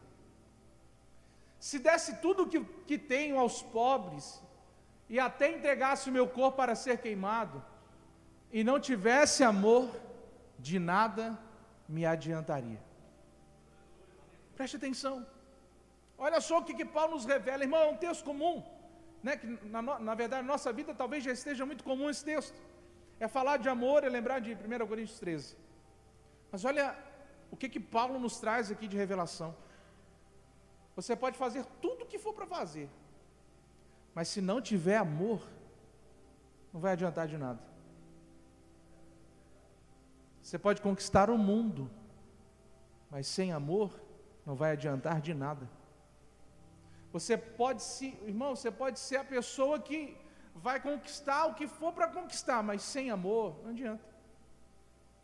Se 1.58 1.78
desse 1.78 2.16
tudo 2.16 2.46
que, 2.46 2.64
que 2.86 2.96
tenho 2.96 3.38
aos 3.38 3.60
pobres 3.60 4.42
e 5.08 5.20
até 5.20 5.52
entregasse 5.52 6.08
o 6.08 6.12
meu 6.12 6.26
corpo 6.26 6.56
para 6.56 6.74
ser 6.74 6.98
queimado, 6.98 7.62
e 8.52 8.64
não 8.64 8.78
tivesse 8.80 9.42
amor, 9.44 9.88
de 10.58 10.78
nada 10.78 11.38
me 11.88 12.04
adiantaria. 12.04 12.80
Preste 14.56 14.76
atenção. 14.76 15.26
Olha 16.18 16.40
só 16.40 16.58
o 16.58 16.64
que, 16.64 16.74
que 16.74 16.84
Paulo 16.84 17.14
nos 17.14 17.24
revela, 17.24 17.62
irmão, 17.62 17.80
é 17.80 17.88
um 17.88 17.96
texto 17.96 18.24
comum, 18.24 18.62
né, 19.22 19.36
que 19.36 19.46
na, 19.66 19.80
na 19.80 20.14
verdade 20.14 20.42
na 20.42 20.52
nossa 20.52 20.72
vida 20.72 20.94
talvez 20.94 21.24
já 21.24 21.32
esteja 21.32 21.64
muito 21.64 21.82
comum 21.82 22.10
esse 22.10 22.24
texto. 22.24 22.58
É 23.18 23.28
falar 23.28 23.56
de 23.58 23.68
amor, 23.68 24.04
é 24.04 24.08
lembrar 24.08 24.38
de 24.38 24.52
1 24.54 24.86
Coríntios 24.86 25.18
13. 25.18 25.56
Mas 26.50 26.64
olha 26.64 26.96
o 27.50 27.56
que, 27.56 27.68
que 27.68 27.80
Paulo 27.80 28.18
nos 28.18 28.38
traz 28.38 28.70
aqui 28.70 28.86
de 28.88 28.96
revelação. 28.96 29.54
Você 30.96 31.14
pode 31.14 31.38
fazer 31.38 31.64
tudo 31.80 32.04
o 32.04 32.06
que 32.06 32.18
for 32.18 32.34
para 32.34 32.46
fazer, 32.46 32.88
mas 34.14 34.28
se 34.28 34.40
não 34.40 34.60
tiver 34.60 34.96
amor, 34.96 35.40
não 36.72 36.80
vai 36.80 36.92
adiantar 36.92 37.26
de 37.26 37.38
nada. 37.38 37.69
Você 40.50 40.58
pode 40.58 40.82
conquistar 40.82 41.30
o 41.30 41.38
mundo, 41.38 41.88
mas 43.08 43.28
sem 43.28 43.52
amor, 43.52 43.88
não 44.44 44.56
vai 44.56 44.72
adiantar 44.72 45.20
de 45.20 45.32
nada. 45.32 45.70
Você 47.12 47.36
pode 47.36 47.84
se, 47.84 48.18
irmão, 48.26 48.56
você 48.56 48.68
pode 48.68 48.98
ser 48.98 49.18
a 49.18 49.22
pessoa 49.22 49.78
que 49.78 50.16
vai 50.52 50.80
conquistar 50.80 51.46
o 51.46 51.54
que 51.54 51.68
for 51.68 51.92
para 51.92 52.08
conquistar, 52.08 52.64
mas 52.64 52.82
sem 52.82 53.12
amor, 53.12 53.60
não 53.62 53.70
adianta. 53.70 54.02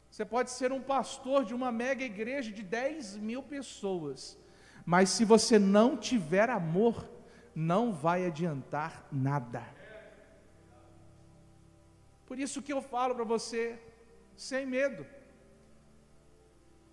Você 0.09 0.25
pode 0.25 0.53
ser 0.53 0.71
um 0.71 0.81
pastor 0.81 1.45
de 1.45 1.53
uma 1.53 1.73
mega 1.73 2.05
igreja 2.05 2.53
de 2.53 2.63
10 2.63 3.17
mil 3.17 3.43
pessoas, 3.43 4.39
mas 4.85 5.09
se 5.11 5.25
você 5.25 5.59
não 5.59 5.97
tiver 5.97 6.49
amor, 6.49 7.05
não 7.53 7.93
vai 7.93 8.25
adiantar 8.27 9.05
nada. 9.11 9.65
Por 12.27 12.39
isso 12.39 12.63
que 12.63 12.73
eu 12.73 12.81
falo 12.81 13.13
para 13.13 13.25
você, 13.25 13.77
sem 14.37 14.65
medo, 14.65 15.16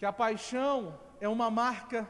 que 0.03 0.07
a 0.07 0.11
paixão 0.11 0.99
é 1.21 1.29
uma 1.29 1.49
marca, 1.49 2.05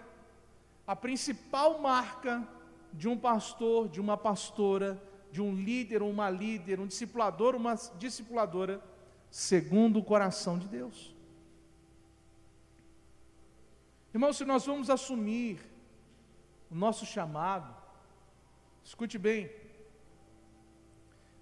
a 0.87 0.95
principal 0.95 1.77
marca 1.77 2.43
de 2.91 3.07
um 3.07 3.15
pastor, 3.15 3.87
de 3.87 4.01
uma 4.01 4.17
pastora, 4.17 4.99
de 5.31 5.39
um 5.39 5.53
líder 5.53 6.01
uma 6.01 6.27
líder, 6.27 6.79
um 6.79 6.87
discipulador, 6.87 7.55
uma 7.55 7.75
discipuladora, 7.99 8.83
segundo 9.29 9.99
o 9.99 10.03
coração 10.03 10.57
de 10.57 10.67
Deus. 10.67 11.15
Irmão, 14.11 14.33
se 14.33 14.43
nós 14.43 14.65
vamos 14.65 14.89
assumir 14.89 15.61
o 16.71 16.73
nosso 16.73 17.05
chamado, 17.05 17.71
escute 18.83 19.19
bem, 19.19 19.51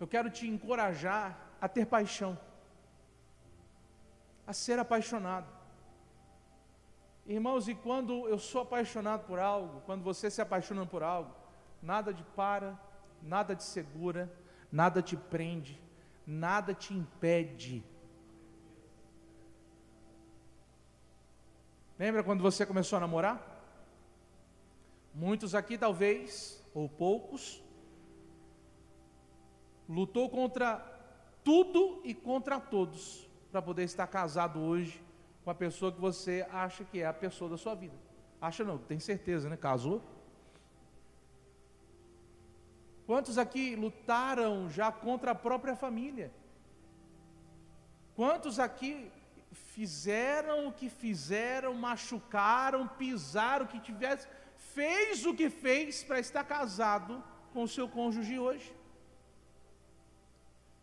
eu 0.01 0.05
quero 0.05 0.29
te 0.29 0.49
encorajar 0.49 1.39
a 1.61 1.69
ter 1.69 1.85
paixão, 1.85 2.37
a 4.45 4.51
ser 4.51 4.77
apaixonado. 4.79 5.60
Irmãos, 7.25 7.67
e 7.67 7.75
quando 7.75 8.27
eu 8.27 8.39
sou 8.39 8.61
apaixonado 8.61 9.25
por 9.25 9.39
algo, 9.39 9.81
quando 9.81 10.03
você 10.03 10.29
se 10.29 10.41
apaixona 10.41 10.85
por 10.85 11.03
algo, 11.03 11.33
nada 11.81 12.13
de 12.13 12.23
para, 12.35 12.79
nada 13.21 13.55
te 13.55 13.63
segura, 13.63 14.31
nada 14.71 15.01
te 15.01 15.15
prende, 15.15 15.79
nada 16.25 16.73
te 16.73 16.93
impede. 16.93 17.83
Lembra 21.97 22.23
quando 22.23 22.41
você 22.41 22.65
começou 22.65 22.97
a 22.97 22.99
namorar? 22.99 23.47
Muitos 25.13 25.53
aqui, 25.53 25.77
talvez, 25.77 26.63
ou 26.73 26.89
poucos, 26.89 27.63
lutou 29.87 30.29
contra 30.29 30.79
tudo 31.43 32.01
e 32.03 32.15
contra 32.15 32.59
todos 32.59 33.29
para 33.51 33.61
poder 33.61 33.83
estar 33.83 34.07
casado 34.07 34.59
hoje 34.59 35.03
com 35.43 35.49
a 35.49 35.55
pessoa 35.55 35.91
que 35.91 35.99
você 35.99 36.45
acha 36.51 36.83
que 36.83 37.01
é 37.01 37.05
a 37.05 37.13
pessoa 37.13 37.49
da 37.49 37.57
sua 37.57 37.75
vida. 37.75 37.95
Acha 38.39 38.63
não, 38.63 38.77
tem 38.77 38.99
certeza, 38.99 39.49
né? 39.49 39.57
Casou? 39.57 40.01
Quantos 43.05 43.37
aqui 43.37 43.75
lutaram 43.75 44.69
já 44.69 44.91
contra 44.91 45.31
a 45.31 45.35
própria 45.35 45.75
família? 45.75 46.31
Quantos 48.15 48.59
aqui 48.59 49.11
fizeram 49.51 50.67
o 50.67 50.73
que 50.73 50.89
fizeram, 50.89 51.73
machucaram, 51.73 52.87
pisaram 52.87 53.65
o 53.65 53.67
que 53.67 53.79
tivesse, 53.79 54.27
fez 54.55 55.25
o 55.25 55.33
que 55.33 55.49
fez 55.49 56.03
para 56.03 56.19
estar 56.19 56.43
casado 56.43 57.23
com 57.53 57.63
o 57.63 57.67
seu 57.67 57.89
cônjuge 57.89 58.37
hoje? 58.39 58.73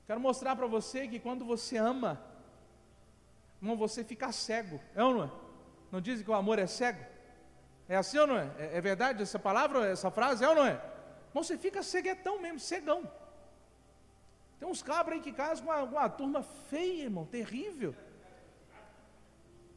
Quero 0.06 0.20
mostrar 0.20 0.56
para 0.56 0.66
você 0.66 1.06
que 1.06 1.18
quando 1.18 1.44
você 1.44 1.76
ama, 1.76 2.20
irmão, 3.60 3.76
você 3.76 4.04
fica 4.04 4.30
cego, 4.32 4.80
é 4.94 5.02
ou 5.02 5.14
não 5.14 5.24
é? 5.24 5.30
Não 5.90 6.00
dizem 6.00 6.24
que 6.24 6.30
o 6.30 6.34
amor 6.34 6.58
é 6.58 6.66
cego? 6.66 7.04
É 7.88 7.96
assim 7.96 8.18
ou 8.18 8.26
não 8.26 8.36
é? 8.36 8.50
É, 8.58 8.76
é 8.78 8.80
verdade 8.80 9.22
essa 9.22 9.38
palavra, 9.38 9.86
essa 9.86 10.10
frase, 10.10 10.44
é 10.44 10.48
ou 10.48 10.54
não 10.54 10.66
é? 10.66 10.80
Mas 11.32 11.46
você 11.46 11.56
fica 11.56 11.82
ceguetão 11.82 12.40
mesmo, 12.40 12.60
cegão. 12.60 13.10
Tem 14.58 14.68
uns 14.68 14.82
cabras 14.82 15.16
aí 15.16 15.22
que 15.22 15.32
casam 15.32 15.64
com 15.64 15.72
uma, 15.72 15.82
uma 15.82 16.08
turma 16.08 16.42
feia, 16.42 17.04
irmão, 17.04 17.24
terrível. 17.24 17.94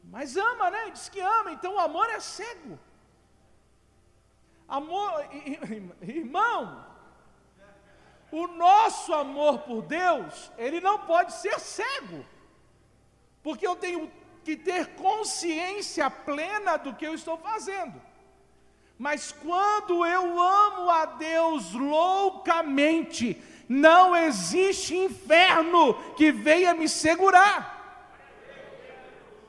Mas 0.04 0.36
ama, 0.36 0.70
né? 0.70 0.90
Diz 0.90 1.08
que 1.08 1.20
ama, 1.20 1.52
então 1.52 1.74
o 1.74 1.78
amor 1.78 2.08
é 2.10 2.20
cego. 2.20 2.78
Amor, 4.68 5.24
irmão, 6.02 6.86
o 8.30 8.46
nosso 8.46 9.12
amor 9.12 9.60
por 9.60 9.82
Deus, 9.82 10.50
ele 10.56 10.80
não 10.80 10.98
pode 10.98 11.32
ser 11.34 11.60
cego, 11.60 12.24
porque 13.42 13.66
eu 13.66 13.76
tenho 13.76 14.10
que 14.44 14.56
ter 14.56 14.94
consciência 14.94 16.10
plena 16.10 16.76
do 16.76 16.94
que 16.94 17.06
eu 17.06 17.14
estou 17.14 17.36
fazendo. 17.36 18.00
Mas 18.98 19.32
quando 19.32 20.04
eu 20.06 20.40
amo 20.40 20.90
a 20.90 21.06
Deus 21.06 21.72
loucamente, 21.72 23.42
não 23.68 24.14
existe 24.14 24.96
inferno 24.96 25.94
que 26.14 26.30
venha 26.30 26.74
me 26.74 26.88
segurar. 26.88 27.80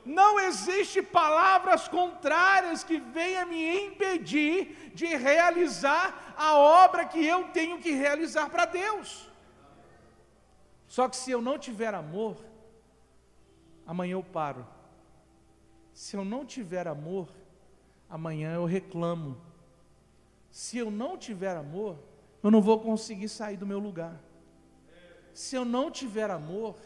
Não 0.04 0.38
existe 0.38 1.00
palavras 1.02 1.88
contrárias 1.88 2.84
que 2.84 2.98
venha 2.98 3.46
me 3.46 3.86
impedir 3.86 4.92
de 4.94 5.06
realizar 5.06 6.34
a 6.36 6.56
obra 6.56 7.06
que 7.06 7.24
eu 7.24 7.44
tenho 7.44 7.78
que 7.78 7.92
realizar 7.92 8.50
para 8.50 8.66
Deus. 8.66 9.30
Só 10.86 11.08
que 11.08 11.16
se 11.16 11.30
eu 11.30 11.40
não 11.40 11.58
tiver 11.58 11.94
amor, 11.94 12.36
amanhã 13.86 14.12
eu 14.12 14.22
paro. 14.22 14.66
Se 15.92 16.16
eu 16.16 16.24
não 16.24 16.44
tiver 16.44 16.86
amor, 16.88 17.28
amanhã 18.08 18.54
eu 18.54 18.64
reclamo. 18.64 19.40
Se 20.50 20.78
eu 20.78 20.90
não 20.90 21.16
tiver 21.16 21.56
amor, 21.56 21.98
eu 22.42 22.50
não 22.50 22.60
vou 22.60 22.80
conseguir 22.80 23.28
sair 23.28 23.56
do 23.56 23.66
meu 23.66 23.78
lugar. 23.78 24.20
Se 25.32 25.56
eu 25.56 25.64
não 25.64 25.90
tiver 25.90 26.30
amor, 26.30 26.76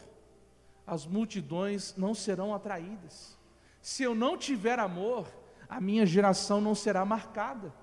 as 0.85 1.05
multidões 1.05 1.95
não 1.95 2.13
serão 2.13 2.53
atraídas. 2.53 3.37
Se 3.81 4.03
eu 4.03 4.15
não 4.15 4.37
tiver 4.37 4.79
amor, 4.79 5.27
a 5.67 5.79
minha 5.79 6.05
geração 6.05 6.59
não 6.59 6.73
será 6.73 7.05
marcada. 7.05 7.73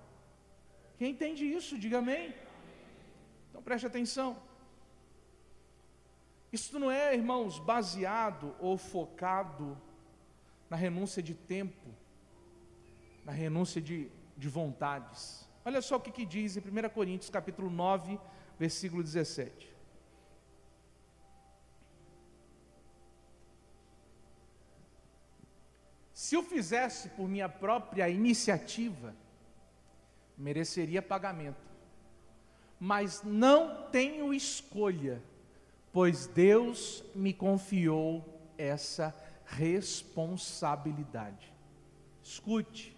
Quem 0.98 1.10
entende 1.12 1.44
isso, 1.44 1.78
diga 1.78 1.98
amém. 1.98 2.34
Então 3.48 3.62
preste 3.62 3.86
atenção. 3.86 4.36
Isso 6.52 6.78
não 6.78 6.90
é, 6.90 7.14
irmãos, 7.14 7.58
baseado 7.58 8.54
ou 8.60 8.78
focado 8.78 9.76
na 10.70 10.76
renúncia 10.76 11.22
de 11.22 11.34
tempo, 11.34 11.88
na 13.24 13.32
renúncia 13.32 13.80
de, 13.80 14.08
de 14.36 14.48
vontades. 14.48 15.48
Olha 15.64 15.82
só 15.82 15.96
o 15.96 16.00
que, 16.00 16.10
que 16.10 16.24
diz 16.24 16.56
em 16.56 16.60
1 16.60 16.88
Coríntios 16.90 17.30
capítulo 17.30 17.68
9, 17.68 18.18
versículo 18.58 19.02
17. 19.02 19.76
Se 26.14 26.34
eu 26.34 26.42
fizesse 26.42 27.10
por 27.10 27.28
minha 27.28 27.48
própria 27.48 28.08
iniciativa, 28.08 29.14
mereceria 30.36 31.02
pagamento. 31.02 31.66
Mas 32.80 33.22
não 33.22 33.88
tenho 33.90 34.32
escolha, 34.32 35.22
pois 35.96 36.26
Deus 36.26 37.02
me 37.14 37.32
confiou 37.32 38.22
essa 38.58 39.16
responsabilidade. 39.46 41.50
Escute, 42.22 42.94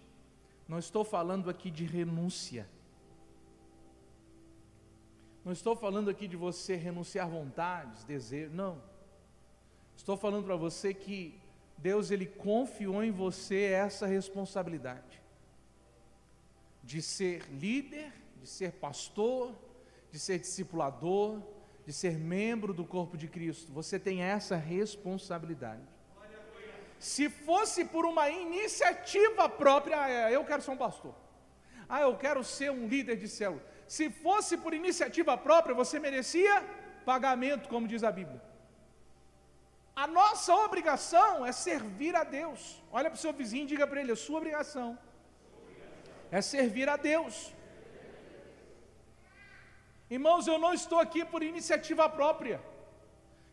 não 0.67 0.77
estou 0.77 1.05
falando 1.05 1.49
aqui 1.49 1.71
de 1.71 1.85
renúncia. 1.85 2.67
Não 5.45 5.53
estou 5.53 5.77
falando 5.77 6.09
aqui 6.09 6.27
de 6.27 6.35
você 6.35 6.75
renunciar 6.75 7.29
vontades, 7.29 8.03
desejos, 8.03 8.53
não. 8.53 8.83
Estou 9.95 10.17
falando 10.17 10.43
para 10.43 10.57
você 10.57 10.93
que 10.93 11.39
Deus 11.77 12.11
ele 12.11 12.25
confiou 12.25 13.01
em 13.01 13.11
você 13.11 13.67
essa 13.67 14.07
responsabilidade 14.07 15.23
de 16.83 17.01
ser 17.01 17.49
líder, 17.49 18.11
de 18.41 18.45
ser 18.45 18.73
pastor, 18.73 19.55
de 20.11 20.19
ser 20.19 20.37
discipulador, 20.37 21.41
de 21.85 21.93
ser 21.93 22.17
membro 22.17 22.73
do 22.73 22.85
corpo 22.85 23.17
de 23.17 23.27
Cristo. 23.27 23.71
Você 23.73 23.97
tem 23.97 24.21
essa 24.21 24.55
responsabilidade. 24.55 25.81
Se 26.99 27.29
fosse 27.29 27.85
por 27.85 28.05
uma 28.05 28.29
iniciativa 28.29 29.47
própria, 29.47 30.01
ah, 30.01 30.09
é, 30.09 30.35
eu 30.35 30.43
quero 30.43 30.61
ser 30.61 30.71
um 30.71 30.77
pastor. 30.77 31.15
Ah, 31.87 32.01
eu 32.01 32.15
quero 32.17 32.43
ser 32.43 32.69
um 32.71 32.87
líder 32.87 33.15
de 33.15 33.27
célula. 33.27 33.63
Se 33.87 34.09
fosse 34.09 34.57
por 34.57 34.73
iniciativa 34.73 35.37
própria, 35.37 35.73
você 35.73 35.97
merecia 35.99 36.63
pagamento, 37.05 37.69
como 37.69 37.87
diz 37.87 38.03
a 38.03 38.11
Bíblia. 38.11 38.41
A 39.95 40.05
nossa 40.07 40.53
obrigação 40.55 41.45
é 41.45 41.51
servir 41.51 42.15
a 42.15 42.23
Deus. 42.23 42.81
Olha 42.91 43.09
para 43.09 43.17
o 43.17 43.19
seu 43.19 43.33
vizinho 43.33 43.63
e 43.63 43.67
diga 43.67 43.87
para 43.87 43.99
ele: 44.01 44.11
a 44.11 44.15
sua 44.15 44.37
obrigação 44.37 44.97
é 46.31 46.41
servir 46.41 46.87
a 46.87 46.97
Deus. 46.97 47.53
Irmãos, 50.09 50.47
eu 50.47 50.57
não 50.57 50.73
estou 50.73 50.99
aqui 50.99 51.23
por 51.23 51.43
iniciativa 51.43 52.09
própria. 52.09 52.59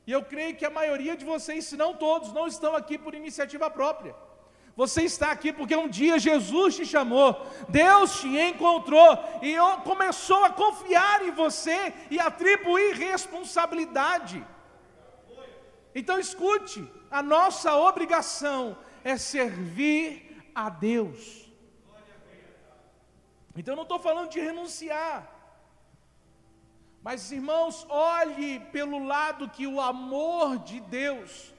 E 0.07 0.12
eu 0.12 0.23
creio 0.23 0.57
que 0.57 0.64
a 0.64 0.71
maioria 0.71 1.16
de 1.16 1.25
vocês, 1.25 1.64
se 1.66 1.77
não 1.77 1.95
todos, 1.95 2.33
não 2.33 2.47
estão 2.47 2.75
aqui 2.75 2.97
por 2.97 3.14
iniciativa 3.14 3.69
própria. 3.69 4.14
Você 4.77 5.03
está 5.03 5.31
aqui 5.31 5.53
porque 5.53 5.75
um 5.75 5.88
dia 5.88 6.19
Jesus 6.19 6.77
te 6.77 6.85
chamou, 6.85 7.35
Deus 7.69 8.21
te 8.21 8.29
encontrou 8.29 9.19
e 9.40 9.57
começou 9.85 10.45
a 10.45 10.51
confiar 10.51 11.27
em 11.27 11.31
você 11.31 11.95
e 12.11 12.21
atribuir 12.21 12.95
responsabilidade. 12.95 14.47
Então 15.95 16.19
escute, 16.19 16.87
a 17.11 17.23
nossa 17.23 17.75
obrigação 17.75 18.77
é 19.03 19.16
servir 19.16 20.51
a 20.55 20.69
Deus. 20.69 21.51
Então 23.57 23.73
eu 23.73 23.77
não 23.77 23.85
estou 23.85 23.99
falando 23.99 24.29
de 24.29 24.40
renunciar. 24.40 25.36
Mas, 27.07 27.31
irmãos, 27.31 27.87
olhe 27.88 28.59
pelo 28.73 28.99
lado 29.07 29.49
que 29.49 29.64
o 29.64 29.81
amor 29.81 30.59
de 30.59 30.81
Deus, 30.81 31.55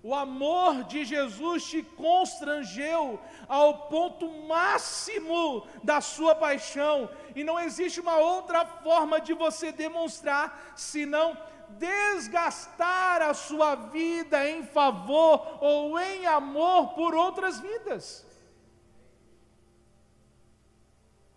o 0.00 0.14
amor 0.14 0.84
de 0.84 1.04
Jesus 1.04 1.64
te 1.64 1.82
constrangeu 1.82 3.20
ao 3.48 3.88
ponto 3.88 4.30
máximo 4.46 5.66
da 5.82 6.00
sua 6.00 6.36
paixão, 6.36 7.10
e 7.34 7.42
não 7.42 7.58
existe 7.58 7.98
uma 7.98 8.18
outra 8.18 8.64
forma 8.64 9.20
de 9.20 9.34
você 9.34 9.72
demonstrar 9.72 10.72
senão 10.76 11.36
desgastar 11.70 13.22
a 13.22 13.34
sua 13.34 13.74
vida 13.74 14.48
em 14.48 14.62
favor 14.62 15.58
ou 15.60 15.98
em 15.98 16.26
amor 16.26 16.94
por 16.94 17.12
outras 17.12 17.58
vidas. 17.58 18.24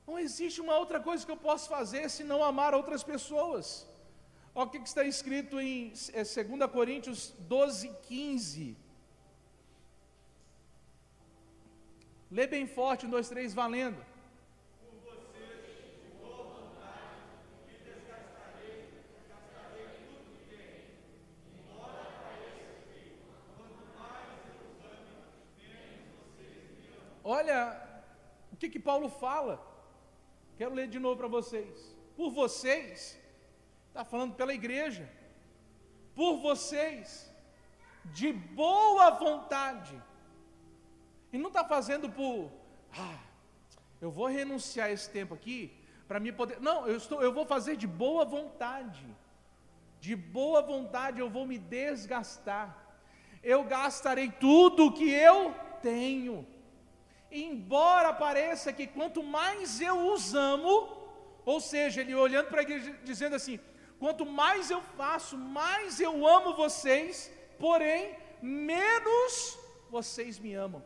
Não 0.08 0.20
existe 0.20 0.62
uma 0.62 0.78
outra 0.78 1.00
coisa 1.00 1.26
que 1.26 1.32
eu 1.32 1.38
possa 1.38 1.68
fazer 1.68 2.10
senão 2.10 2.44
amar 2.44 2.74
outras 2.74 3.04
pessoas. 3.04 3.88
Olha 4.54 4.68
o 4.68 4.70
que 4.70 4.78
está 4.78 5.04
escrito 5.04 5.60
em 5.60 5.89
2 5.89 6.38
é, 6.38 6.68
Coríntios 6.68 7.34
12, 7.39 7.89
15. 8.04 8.78
Lê 12.32 12.48
bem 12.48 12.65
forte, 12.65 13.06
um, 13.06 13.10
dois, 13.10 13.28
três, 13.30 13.54
valendo. 13.54 14.02
Olha 27.28 27.60
o 28.54 28.56
que, 28.56 28.70
que 28.70 28.80
Paulo 28.80 29.10
fala. 29.10 29.74
Quero 30.58 30.74
ler 30.74 30.88
de 30.88 31.00
novo 31.00 31.18
para 31.18 31.28
vocês. 31.28 31.96
Por 32.15 32.32
vocês, 32.32 33.20
está 33.88 34.06
falando 34.06 34.36
pela 34.36 34.54
igreja, 34.54 35.10
por 36.13 36.38
vocês, 36.38 37.30
de 38.06 38.32
boa 38.32 39.12
vontade, 39.12 40.02
e 41.34 41.38
não 41.38 41.50
está 41.50 41.65
fazendo 41.65 42.10
por, 42.10 42.50
ah, 42.98 43.20
eu 44.00 44.10
vou 44.10 44.28
renunciar 44.28 44.89
esse 44.89 45.10
tempo 45.10 45.34
aqui 45.34 45.74
para 46.08 46.20
me 46.20 46.32
poder. 46.32 46.62
Não, 46.62 46.88
eu, 46.88 46.96
estou, 46.96 47.22
eu 47.22 47.34
vou 47.34 47.46
fazer 47.46 47.76
de 47.76 47.88
boa 47.88 48.24
vontade. 48.24 49.06
De 50.00 50.15
boa 50.15 50.62
vontade 50.62 51.20
eu 51.20 51.30
vou 51.30 51.46
me 51.46 51.58
desgastar. 51.58 52.78
Eu 53.44 53.63
gastarei 53.63 54.32
tudo 54.32 54.86
o 54.86 54.94
que 54.94 55.10
eu 55.10 55.54
tenho 55.82 56.48
embora 57.43 58.13
pareça 58.13 58.71
que 58.71 58.88
quanto 58.88 59.21
mais 59.21 59.82
eu 59.82 60.12
os 60.13 60.34
amo, 60.34 60.74
ou 61.45 61.60
seja, 61.60 62.02
ele 62.02 62.15
olhando 62.15 62.48
para 62.48 62.62
a 62.62 62.63
igreja 62.63 62.98
dizendo 63.04 63.36
assim: 63.36 63.60
quanto 64.00 64.26
mais 64.26 64.71
eu 64.71 64.82
faço, 64.82 65.38
mais 65.38 66.00
eu 66.00 66.26
amo 66.26 66.56
vocês, 66.56 67.32
porém, 67.60 68.15
menos 68.41 69.58
vocês 69.89 70.39
me 70.39 70.54
amam. 70.54 70.84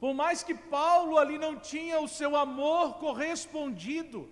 Por 0.00 0.14
mais 0.14 0.42
que 0.42 0.54
Paulo 0.54 1.16
ali 1.16 1.38
não 1.38 1.56
tinha 1.58 2.00
o 2.00 2.08
seu 2.08 2.34
amor 2.36 2.94
correspondido, 2.94 4.28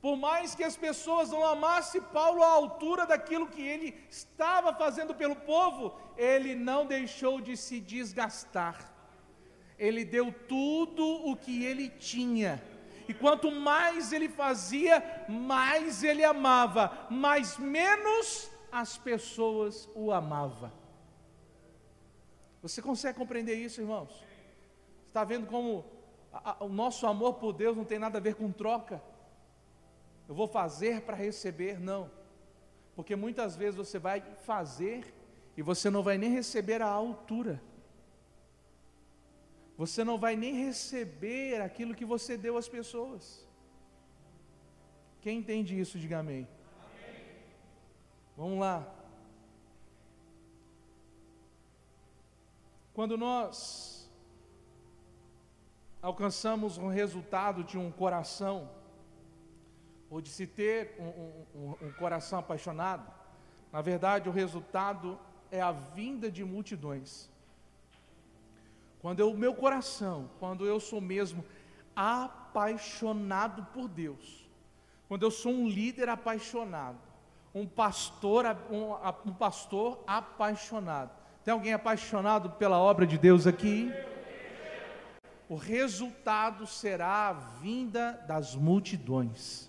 por 0.00 0.16
mais 0.16 0.54
que 0.54 0.64
as 0.64 0.76
pessoas 0.76 1.30
não 1.30 1.44
amassem 1.44 2.00
Paulo 2.00 2.42
à 2.42 2.48
altura 2.48 3.06
daquilo 3.06 3.48
que 3.48 3.60
ele 3.60 3.94
estava 4.08 4.72
fazendo 4.74 5.14
pelo 5.14 5.36
povo, 5.36 5.94
ele 6.16 6.54
não 6.54 6.86
deixou 6.86 7.40
de 7.40 7.56
se 7.56 7.80
desgastar 7.80 8.93
ele 9.78 10.04
deu 10.04 10.32
tudo 10.32 11.04
o 11.04 11.36
que 11.36 11.64
ele 11.64 11.88
tinha. 11.88 12.62
E 13.08 13.12
quanto 13.12 13.50
mais 13.50 14.12
ele 14.12 14.28
fazia, 14.28 15.02
mais 15.28 16.02
ele 16.02 16.24
amava, 16.24 17.06
mas 17.10 17.58
menos 17.58 18.50
as 18.72 18.96
pessoas 18.96 19.88
o 19.94 20.10
amavam. 20.10 20.72
Você 22.62 22.80
consegue 22.80 23.18
compreender 23.18 23.56
isso, 23.56 23.80
irmãos? 23.80 24.24
Está 25.08 25.22
vendo 25.22 25.46
como 25.46 25.84
a, 26.32 26.52
a, 26.52 26.64
o 26.64 26.68
nosso 26.68 27.06
amor 27.06 27.34
por 27.34 27.52
Deus 27.52 27.76
não 27.76 27.84
tem 27.84 27.98
nada 27.98 28.18
a 28.18 28.22
ver 28.22 28.36
com 28.36 28.50
troca? 28.50 29.02
Eu 30.26 30.34
vou 30.34 30.48
fazer 30.48 31.02
para 31.02 31.14
receber, 31.14 31.78
não. 31.78 32.10
Porque 32.96 33.14
muitas 33.14 33.54
vezes 33.54 33.76
você 33.76 33.98
vai 33.98 34.22
fazer 34.46 35.14
e 35.56 35.60
você 35.60 35.90
não 35.90 36.02
vai 36.02 36.16
nem 36.16 36.30
receber 36.30 36.80
a 36.80 36.88
altura 36.88 37.60
você 39.76 40.04
não 40.04 40.18
vai 40.18 40.36
nem 40.36 40.54
receber 40.54 41.60
aquilo 41.60 41.94
que 41.94 42.04
você 42.04 42.36
deu 42.36 42.56
às 42.56 42.68
pessoas. 42.68 43.46
Quem 45.20 45.38
entende 45.38 45.78
isso, 45.78 45.98
diga 45.98 46.18
amém. 46.18 46.46
Vamos 48.36 48.58
lá. 48.58 48.86
Quando 52.92 53.16
nós 53.16 54.08
alcançamos 56.00 56.78
um 56.78 56.88
resultado 56.88 57.64
de 57.64 57.76
um 57.76 57.90
coração, 57.90 58.70
ou 60.08 60.20
de 60.20 60.28
se 60.28 60.46
ter 60.46 60.94
um, 61.00 61.58
um, 61.58 61.86
um 61.86 61.92
coração 61.92 62.38
apaixonado, 62.38 63.12
na 63.72 63.80
verdade 63.80 64.28
o 64.28 64.32
resultado 64.32 65.18
é 65.50 65.60
a 65.60 65.72
vinda 65.72 66.30
de 66.30 66.44
multidões. 66.44 67.28
Quando 69.04 69.20
o 69.30 69.36
meu 69.36 69.52
coração, 69.54 70.30
quando 70.40 70.64
eu 70.64 70.80
sou 70.80 70.98
mesmo 70.98 71.44
apaixonado 71.94 73.62
por 73.64 73.86
Deus, 73.86 74.48
quando 75.06 75.24
eu 75.24 75.30
sou 75.30 75.52
um 75.52 75.68
líder 75.68 76.08
apaixonado, 76.08 76.96
um 77.54 77.66
pastor, 77.66 78.46
um, 78.70 79.30
um 79.30 79.34
pastor 79.34 80.02
apaixonado. 80.06 81.10
Tem 81.44 81.52
alguém 81.52 81.74
apaixonado 81.74 82.52
pela 82.52 82.78
obra 82.78 83.06
de 83.06 83.18
Deus 83.18 83.46
aqui? 83.46 83.92
O 85.50 85.56
resultado 85.56 86.66
será 86.66 87.28
a 87.28 87.32
vinda 87.34 88.12
das 88.26 88.54
multidões. 88.54 89.68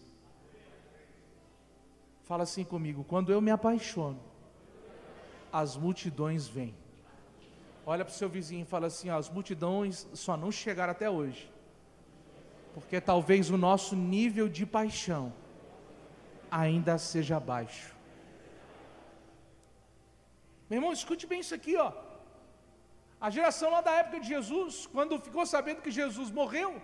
Fala 2.23 2.43
assim 2.43 2.63
comigo: 2.63 3.03
quando 3.03 3.33
eu 3.33 3.41
me 3.41 3.51
apaixono, 3.51 4.21
as 5.51 5.75
multidões 5.75 6.47
vêm. 6.47 6.73
Olha 7.85 8.03
para 8.03 8.11
o 8.11 8.15
seu 8.15 8.27
vizinho 8.27 8.63
e 8.63 8.65
fala 8.65 8.87
assim: 8.87 9.09
ó, 9.09 9.17
as 9.17 9.29
multidões 9.29 10.07
só 10.13 10.35
não 10.35 10.51
chegaram 10.51 10.91
até 10.91 11.09
hoje, 11.09 11.51
porque 12.73 12.99
talvez 12.99 13.49
o 13.49 13.57
nosso 13.57 13.95
nível 13.95 14.49
de 14.49 14.65
paixão 14.65 15.31
ainda 16.49 16.97
seja 16.97 17.39
baixo. 17.39 17.93
Meu 20.69 20.77
irmão, 20.77 20.91
escute 20.91 21.27
bem 21.27 21.41
isso 21.41 21.53
aqui, 21.53 21.75
ó. 21.75 21.91
A 23.21 23.29
geração 23.29 23.69
lá 23.69 23.81
da 23.81 23.91
época 23.91 24.19
de 24.19 24.27
Jesus, 24.27 24.87
quando 24.87 25.19
ficou 25.19 25.45
sabendo 25.45 25.81
que 25.81 25.91
Jesus 25.91 26.31
morreu, 26.31 26.81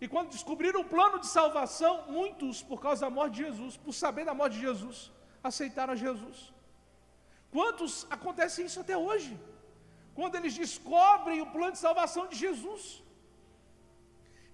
e 0.00 0.06
quando 0.08 0.30
descobriram 0.30 0.80
o 0.80 0.84
plano 0.84 1.20
de 1.20 1.26
salvação, 1.26 2.04
muitos, 2.08 2.62
por 2.62 2.80
causa 2.80 3.02
da 3.02 3.10
morte 3.10 3.34
de 3.36 3.44
Jesus, 3.44 3.76
por 3.76 3.92
saber 3.92 4.24
da 4.24 4.34
morte 4.34 4.54
de 4.54 4.60
Jesus, 4.60 5.12
aceitaram 5.42 5.96
Jesus. 5.96 6.52
Quantos 7.50 8.06
acontece 8.10 8.64
isso 8.64 8.80
até 8.80 8.96
hoje? 8.96 9.38
Quando 10.18 10.36
eles 10.38 10.54
descobrem 10.64 11.40
o 11.44 11.50
plano 11.54 11.74
de 11.76 11.82
salvação 11.86 12.24
de 12.30 12.36
Jesus. 12.44 12.84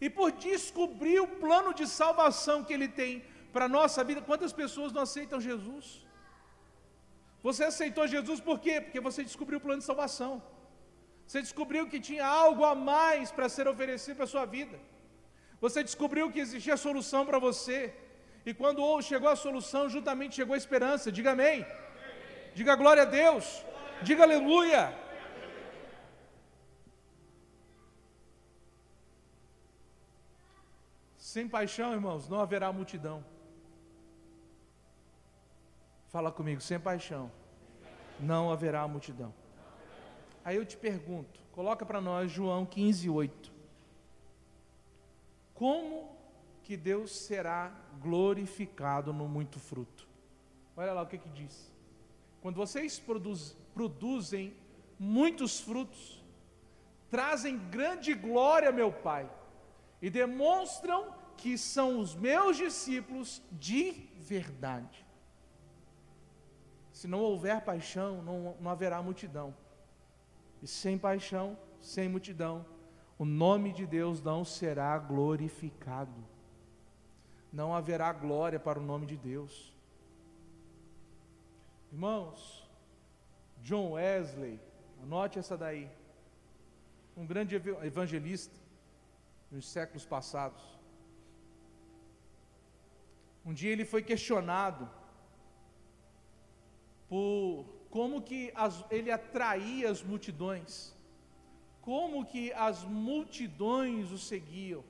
E 0.05 0.09
por 0.17 0.29
descobrir 0.51 1.19
o 1.25 1.33
plano 1.43 1.73
de 1.81 1.87
salvação 2.01 2.57
que 2.67 2.75
ele 2.77 2.89
tem 3.01 3.13
para 3.55 3.67
a 3.67 3.75
nossa 3.79 4.01
vida, 4.09 4.21
quantas 4.31 4.53
pessoas 4.63 4.93
não 4.97 5.03
aceitam 5.09 5.47
Jesus? 5.51 5.87
Você 7.47 7.63
aceitou 7.69 8.07
Jesus 8.17 8.41
por 8.49 8.57
quê? 8.65 8.75
Porque 8.85 9.01
você 9.09 9.21
descobriu 9.29 9.59
o 9.59 9.65
plano 9.67 9.83
de 9.83 9.91
salvação. 9.91 10.33
Você 11.27 11.41
descobriu 11.47 11.85
que 11.93 12.01
tinha 12.09 12.27
algo 12.27 12.65
a 12.65 12.75
mais 12.75 13.31
para 13.37 13.49
ser 13.57 13.67
oferecido 13.73 14.17
para 14.17 14.29
a 14.29 14.35
sua 14.35 14.45
vida. 14.57 14.77
Você 15.65 15.81
descobriu 15.89 16.31
que 16.33 16.41
existia 16.47 16.77
solução 16.87 17.23
para 17.29 17.39
você. 17.49 17.79
E 18.49 18.53
quando 18.61 19.01
chegou 19.11 19.29
a 19.29 19.37
solução, 19.37 19.83
juntamente 19.89 20.39
chegou 20.41 20.55
a 20.55 20.63
esperança. 20.65 21.13
Diga 21.19 21.33
amém. 21.37 21.65
Diga 22.59 22.75
glória 22.83 23.05
a 23.05 23.11
Deus. 23.23 23.47
Diga 24.03 24.25
aleluia. 24.25 24.83
Sem 31.33 31.49
paixão, 31.49 31.95
irmãos, 31.95 32.29
não 32.29 32.41
haverá 32.41 32.71
multidão. 32.71 33.25
Fala 36.09 36.31
comigo, 36.31 36.61
sem 36.61 36.79
paixão, 36.79 37.33
não 38.21 38.53
haverá 38.53 38.87
multidão. 38.87 39.33
Aí 40.45 40.57
eu 40.57 40.67
te 40.67 40.77
pergunto, 40.77 41.41
coloca 41.53 41.87
para 41.87 42.03
nós 42.03 42.31
João 42.31 42.67
15, 42.67 43.09
8. 43.09 43.51
Como 45.55 46.15
que 46.63 46.77
Deus 46.77 47.11
será 47.17 47.73
glorificado 47.99 49.11
no 49.11 49.27
muito 49.27 49.59
fruto? 49.59 50.07
Olha 50.77 50.93
lá 50.93 51.01
o 51.01 51.07
que 51.07 51.17
que 51.17 51.31
diz. 51.31 51.73
Quando 52.43 52.57
vocês 52.57 52.99
produz, 52.99 53.57
produzem 53.73 54.55
muitos 54.99 55.61
frutos, 55.61 56.23
trazem 57.11 57.57
grande 57.71 58.13
glória 58.13 58.71
meu 58.71 58.93
Pai 58.93 59.27
e 60.03 60.11
demonstram 60.11 61.22
que 61.37 61.57
são 61.57 61.99
os 61.99 62.15
meus 62.15 62.57
discípulos 62.57 63.43
de 63.53 63.93
verdade. 64.17 65.07
Se 66.93 67.09
não 67.09 67.21
houver 67.21 67.65
paixão, 67.65 68.23
não, 68.23 68.57
não 68.61 68.71
haverá 68.71 69.03
multidão. 69.03 69.55
E 70.63 70.67
sem 70.67 70.97
paixão, 70.97 71.59
sem 71.81 72.09
multidão, 72.09 72.65
o 73.19 73.25
nome 73.25 73.73
de 73.73 73.87
Deus 73.87 74.23
não 74.23 74.45
será 74.45 74.97
glorificado. 74.99 76.25
Não 77.53 77.75
haverá 77.75 78.13
glória 78.13 78.59
para 78.59 78.79
o 78.79 78.83
nome 78.83 79.07
de 79.07 79.17
Deus. 79.17 79.75
Irmãos, 81.91 82.67
John 83.63 83.93
Wesley, 83.93 84.59
anote 85.03 85.39
essa 85.39 85.57
daí, 85.57 85.91
um 87.17 87.27
grande 87.27 87.55
evangelista 87.57 88.59
nos 89.51 89.69
séculos 89.69 90.07
passados. 90.07 90.72
Um 93.45 93.53
dia 93.53 93.71
ele 93.71 93.85
foi 93.85 94.03
questionado 94.03 94.89
por 97.09 97.67
como 97.91 98.23
que 98.23 98.51
as, 98.55 98.85
ele 98.91 99.11
atraía 99.11 99.91
as 99.91 100.03
multidões, 100.03 100.95
como 101.83 102.25
que 102.25 102.53
as 102.53 102.85
multidões 102.85 104.11
o 104.11 104.19
seguiam. 104.19 104.83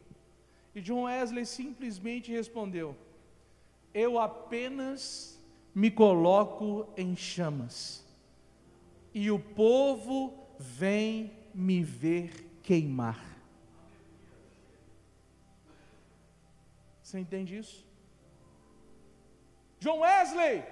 E 0.75 0.81
John 0.81 1.05
Wesley 1.05 1.45
simplesmente 1.45 2.31
respondeu: 2.31 2.97
Eu 3.93 4.19
apenas 4.19 5.41
me 5.75 5.91
coloco 5.91 6.87
em 6.97 7.17
chamas, 7.17 8.05
e 9.13 9.31
o 9.31 9.39
povo 9.39 10.33
vem 10.59 11.33
me 11.55 11.83
ver 11.83 12.61
queimar. 12.63 13.33
Você 17.03 17.19
entende 17.19 17.59
isso? 17.59 17.92
John 19.83 19.99
Wesley, 19.99 20.63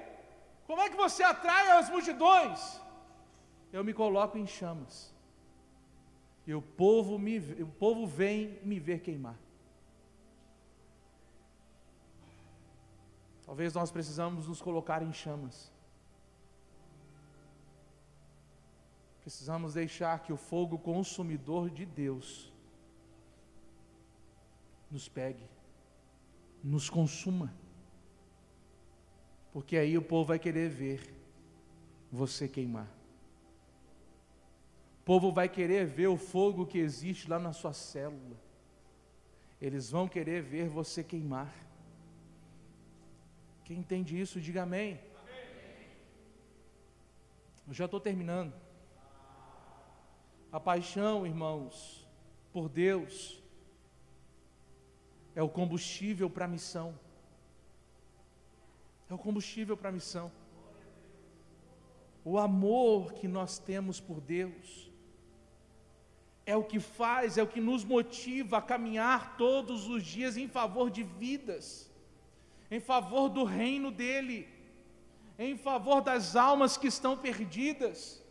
como 0.68 0.82
é 0.82 0.88
que 0.88 0.96
você 0.96 1.22
atrai 1.24 1.70
as 1.72 1.90
multidões? 1.90 2.80
Eu 3.72 3.82
me 3.82 3.92
coloco 3.92 4.38
em 4.38 4.46
chamas. 4.46 5.12
E 6.46 6.54
o 6.54 6.62
povo, 6.62 7.18
me, 7.18 7.38
o 7.38 7.72
povo 7.84 8.06
vem 8.06 8.60
me 8.62 8.78
ver 8.78 9.00
queimar. 9.00 9.38
Talvez 13.44 13.74
nós 13.74 13.90
precisamos 13.90 14.46
nos 14.46 14.62
colocar 14.62 15.02
em 15.02 15.12
chamas. 15.12 15.72
Precisamos 19.22 19.74
deixar 19.74 20.20
que 20.20 20.32
o 20.32 20.36
fogo 20.36 20.78
consumidor 20.78 21.68
de 21.68 21.84
Deus 21.84 22.52
nos 24.88 25.08
pegue, 25.08 25.48
nos 26.62 26.88
consuma. 26.88 27.52
Porque 29.52 29.76
aí 29.76 29.98
o 29.98 30.02
povo 30.02 30.26
vai 30.26 30.38
querer 30.38 30.68
ver 30.68 31.14
você 32.10 32.48
queimar. 32.48 32.88
O 35.00 35.04
povo 35.04 35.32
vai 35.32 35.48
querer 35.48 35.86
ver 35.86 36.06
o 36.06 36.16
fogo 36.16 36.66
que 36.66 36.78
existe 36.78 37.28
lá 37.28 37.38
na 37.38 37.52
sua 37.52 37.72
célula. 37.72 38.36
Eles 39.60 39.90
vão 39.90 40.08
querer 40.08 40.40
ver 40.42 40.68
você 40.68 41.02
queimar. 41.02 41.52
Quem 43.64 43.78
entende 43.78 44.18
isso, 44.20 44.40
diga 44.40 44.62
amém. 44.62 45.00
Eu 47.66 47.74
já 47.74 47.84
estou 47.84 48.00
terminando. 48.00 48.52
A 50.52 50.58
paixão, 50.58 51.26
irmãos, 51.26 52.06
por 52.52 52.68
Deus, 52.68 53.40
é 55.34 55.42
o 55.42 55.48
combustível 55.48 56.28
para 56.28 56.46
a 56.46 56.48
missão 56.48 56.98
é 59.10 59.14
o 59.14 59.18
combustível 59.18 59.76
para 59.76 59.88
a 59.88 59.92
missão. 59.92 60.30
O 62.24 62.38
amor 62.38 63.12
que 63.12 63.26
nós 63.26 63.58
temos 63.58 63.98
por 63.98 64.20
Deus 64.20 64.88
é 66.46 66.56
o 66.56 66.62
que 66.62 66.78
faz, 66.78 67.36
é 67.36 67.42
o 67.42 67.46
que 67.46 67.60
nos 67.60 67.84
motiva 67.84 68.58
a 68.58 68.62
caminhar 68.62 69.36
todos 69.36 69.88
os 69.88 70.04
dias 70.04 70.36
em 70.36 70.46
favor 70.46 70.90
de 70.90 71.02
vidas, 71.02 71.90
em 72.70 72.78
favor 72.78 73.28
do 73.28 73.42
reino 73.42 73.90
dEle, 73.90 74.46
em 75.38 75.56
favor 75.56 76.00
das 76.00 76.36
almas 76.36 76.76
que 76.76 76.86
estão 76.86 77.16
perdidas. 77.16 78.22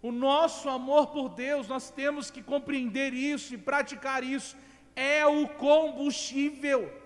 O 0.00 0.10
nosso 0.10 0.68
amor 0.68 1.08
por 1.08 1.28
Deus, 1.28 1.68
nós 1.68 1.90
temos 1.90 2.30
que 2.30 2.42
compreender 2.42 3.12
isso 3.12 3.52
e 3.54 3.58
praticar 3.58 4.24
isso, 4.24 4.56
é 4.94 5.26
o 5.26 5.48
combustível. 5.48 7.05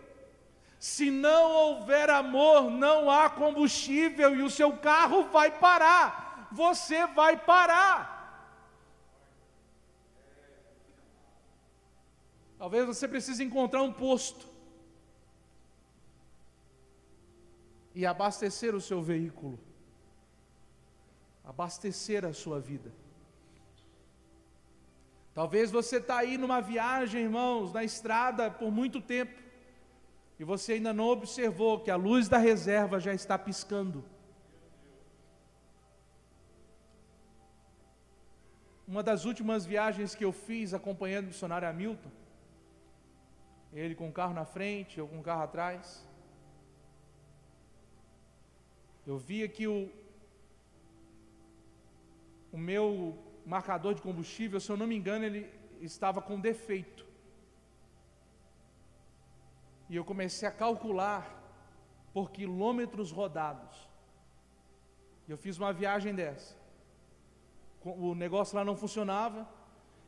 Se 0.81 1.11
não 1.11 1.51
houver 1.53 2.09
amor, 2.09 2.71
não 2.71 3.11
há 3.11 3.29
combustível 3.29 4.35
e 4.35 4.41
o 4.43 4.49
seu 4.49 4.79
carro 4.79 5.25
vai 5.25 5.51
parar. 5.59 6.49
Você 6.51 7.07
vai 7.09 7.37
parar. 7.37 8.19
Talvez 12.57 12.87
você 12.87 13.07
precise 13.07 13.45
encontrar 13.45 13.83
um 13.83 13.93
posto 13.93 14.49
e 17.95 18.07
abastecer 18.07 18.75
o 18.75 18.81
seu 18.81 19.03
veículo, 19.03 19.61
abastecer 21.45 22.25
a 22.25 22.33
sua 22.33 22.59
vida. 22.59 22.91
Talvez 25.35 25.71
você 25.71 25.99
está 25.99 26.17
aí 26.17 26.39
numa 26.39 26.63
viagem, 26.63 27.25
irmãos, 27.25 27.71
na 27.71 27.85
estrada 27.85 28.51
por 28.51 28.71
muito 28.71 28.99
tempo 28.99 29.50
e 30.41 30.45
você 30.45 30.73
ainda 30.73 30.91
não 30.95 31.07
observou 31.07 31.81
que 31.81 31.91
a 31.91 31.97
luz 31.97 32.27
da 32.27 32.39
reserva 32.39 32.99
já 32.99 33.13
está 33.13 33.37
piscando. 33.39 34.03
Uma 38.89 39.03
das 39.03 39.27
últimas 39.27 39.67
viagens 39.67 40.15
que 40.15 40.25
eu 40.25 40.33
fiz 40.33 40.73
acompanhando 40.73 41.27
o 41.27 41.29
missionário 41.29 41.69
Hamilton, 41.69 42.11
ele 43.75 43.95
com 43.95 44.09
o 44.09 44.13
carro 44.13 44.33
na 44.33 44.47
frente, 44.47 44.97
eu 44.97 45.07
com 45.07 45.21
o 45.21 45.23
carro 45.23 45.43
atrás, 45.43 46.09
eu 49.07 49.19
via 49.19 49.47
que 49.47 49.69
o, 49.69 49.91
o 52.51 52.57
meu 52.57 52.91
marcador 53.45 53.93
de 53.95 54.01
combustível, 54.01 54.59
se 54.59 54.73
eu 54.73 54.79
não 54.79 54.87
me 54.87 54.97
engano, 54.97 55.27
ele 55.27 55.53
estava 55.83 56.23
com 56.23 56.41
defeito. 56.41 57.10
E 59.91 59.97
eu 59.97 60.05
comecei 60.05 60.47
a 60.47 60.53
calcular 60.53 61.23
por 62.15 62.31
quilômetros 62.31 63.11
rodados. 63.11 63.77
E 65.27 65.33
eu 65.33 65.37
fiz 65.37 65.59
uma 65.59 65.73
viagem 65.73 66.15
dessa. 66.15 66.57
O 67.85 68.15
negócio 68.15 68.57
lá 68.57 68.65
não 68.65 68.77
funcionava. 68.77 69.49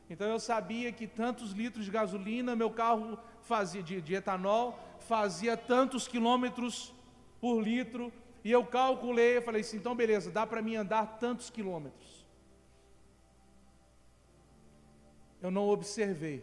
Então 0.09 0.25
eu 0.25 0.39
sabia 0.39 0.89
que 0.93 1.05
tantos 1.05 1.51
litros 1.51 1.83
de 1.83 1.91
gasolina, 1.91 2.55
meu 2.55 2.71
carro 2.71 3.19
fazia 3.41 3.83
de, 3.83 4.01
de 4.01 4.15
etanol, 4.15 4.79
fazia 4.99 5.57
tantos 5.57 6.07
quilômetros 6.07 6.93
por 7.41 7.59
litro. 7.61 8.09
E 8.41 8.49
eu 8.49 8.65
calculei, 8.65 9.37
eu 9.37 9.41
falei 9.41 9.61
assim, 9.61 9.75
então 9.75 9.93
beleza, 9.93 10.31
dá 10.31 10.47
para 10.47 10.61
mim 10.61 10.77
andar 10.77 11.17
tantos 11.19 11.49
quilômetros. 11.49 12.25
Eu 15.41 15.51
não 15.51 15.67
observei. 15.67 16.41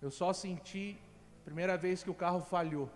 Eu 0.00 0.12
só 0.12 0.32
senti, 0.32 0.96
primeira 1.44 1.76
vez 1.76 2.02
que 2.02 2.10
o 2.10 2.14
carro 2.14 2.40
falhou. 2.40 2.90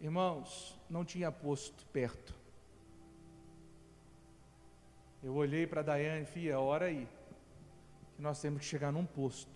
Irmãos, 0.00 0.78
não 0.88 1.04
tinha 1.04 1.32
posto 1.32 1.84
perto. 1.86 2.34
Eu 5.22 5.34
olhei 5.34 5.66
para 5.66 5.80
a 5.80 5.84
Daiane 5.84 6.22
e 6.22 6.26
falei, 6.26 6.50
é 6.50 6.56
hora 6.56 6.84
aí, 6.86 7.08
que 8.14 8.22
nós 8.22 8.40
temos 8.40 8.60
que 8.60 8.66
chegar 8.66 8.92
num 8.92 9.04
posto. 9.04 9.50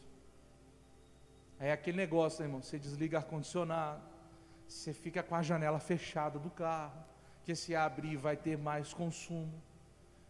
Aí 1.58 1.68
é 1.68 1.72
aquele 1.72 1.98
negócio, 1.98 2.40
né, 2.40 2.46
irmão, 2.46 2.62
você 2.62 2.78
desliga 2.78 3.18
ar-condicionado, 3.18 4.02
você 4.66 4.92
fica 4.92 5.22
com 5.22 5.34
a 5.34 5.42
janela 5.42 5.78
fechada 5.78 6.38
do 6.38 6.50
carro, 6.50 7.04
que 7.44 7.54
se 7.54 7.76
abrir 7.76 8.16
vai 8.16 8.36
ter 8.36 8.56
mais 8.56 8.94
consumo. 8.94 9.62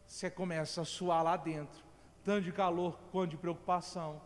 Você 0.06 0.28
começa 0.28 0.82
a 0.82 0.84
suar 0.84 1.22
lá 1.22 1.36
dentro, 1.36 1.82
tanto 2.24 2.44
de 2.44 2.52
calor 2.52 2.98
quanto 3.10 3.32
de 3.32 3.36
preocupação. 3.36 4.20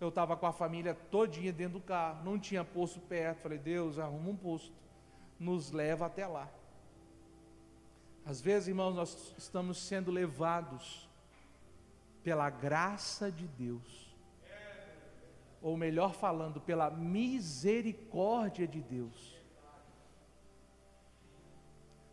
Eu 0.00 0.08
estava 0.08 0.36
com 0.36 0.46
a 0.46 0.52
família 0.52 0.94
todinha 0.94 1.52
dentro 1.52 1.78
do 1.78 1.84
carro, 1.84 2.24
não 2.24 2.38
tinha 2.38 2.64
posto 2.64 3.00
perto. 3.00 3.42
Falei, 3.42 3.58
Deus, 3.58 3.98
arruma 3.98 4.30
um 4.30 4.36
posto, 4.36 4.72
nos 5.38 5.70
leva 5.70 6.06
até 6.06 6.26
lá. 6.26 6.48
Às 8.24 8.40
vezes, 8.40 8.68
irmãos, 8.68 8.94
nós 8.94 9.34
estamos 9.36 9.78
sendo 9.78 10.10
levados 10.10 11.08
pela 12.22 12.48
graça 12.48 13.30
de 13.30 13.46
Deus 13.46 14.10
ou 15.62 15.76
melhor 15.76 16.14
falando, 16.14 16.60
pela 16.60 16.90
misericórdia 16.90 18.66
de 18.66 18.80
Deus. 18.80 19.38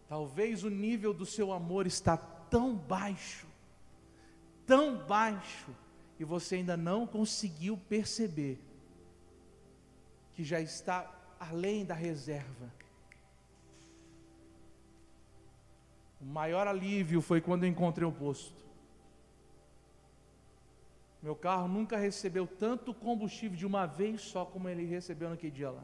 Talvez 0.08 0.64
o 0.64 0.70
nível 0.70 1.14
do 1.14 1.26
seu 1.26 1.52
amor 1.52 1.86
está 1.86 2.18
tão 2.18 2.76
baixo, 2.76 3.47
tão 4.68 4.98
baixo, 4.98 5.74
e 6.20 6.24
você 6.24 6.56
ainda 6.56 6.76
não 6.76 7.08
conseguiu 7.08 7.78
perceber 7.90 8.60
que 10.34 10.44
já 10.44 10.60
está 10.60 11.12
além 11.40 11.86
da 11.86 11.96
reserva. 11.96 12.72
O 16.20 16.26
maior 16.26 16.68
alívio 16.68 17.22
foi 17.22 17.40
quando 17.40 17.64
eu 17.64 17.70
encontrei 17.70 18.08
o 18.08 18.12
posto. 18.12 18.68
Meu 21.22 21.36
carro 21.36 21.68
nunca 21.68 21.98
recebeu 21.98 22.46
tanto 22.46 22.94
combustível 22.94 23.58
de 23.58 23.66
uma 23.66 23.86
vez 23.86 24.22
só 24.22 24.46
como 24.46 24.70
ele 24.70 24.86
recebeu 24.86 25.30
naquele 25.30 25.52
dia 25.52 25.72
lá. 25.72 25.84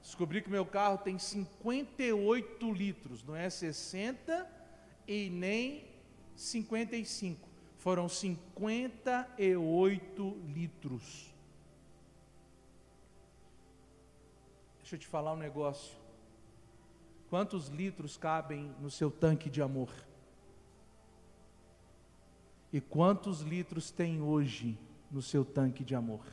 Descobri 0.00 0.42
que 0.42 0.50
meu 0.50 0.66
carro 0.66 0.98
tem 0.98 1.18
58 1.18 2.72
litros, 2.72 3.24
não 3.24 3.34
é 3.34 3.48
60 3.48 4.46
e 5.08 5.30
nem 5.30 5.84
55. 6.36 7.53
Foram 7.84 8.08
58 8.08 10.40
litros. 10.54 11.32
Deixa 14.78 14.94
eu 14.94 14.98
te 14.98 15.06
falar 15.06 15.34
um 15.34 15.36
negócio. 15.36 15.94
Quantos 17.28 17.68
litros 17.68 18.16
cabem 18.16 18.74
no 18.80 18.90
seu 18.90 19.10
tanque 19.10 19.50
de 19.50 19.60
amor? 19.60 19.90
E 22.72 22.80
quantos 22.80 23.42
litros 23.42 23.90
tem 23.90 24.22
hoje 24.22 24.78
no 25.10 25.20
seu 25.20 25.44
tanque 25.44 25.84
de 25.84 25.94
amor? 25.94 26.24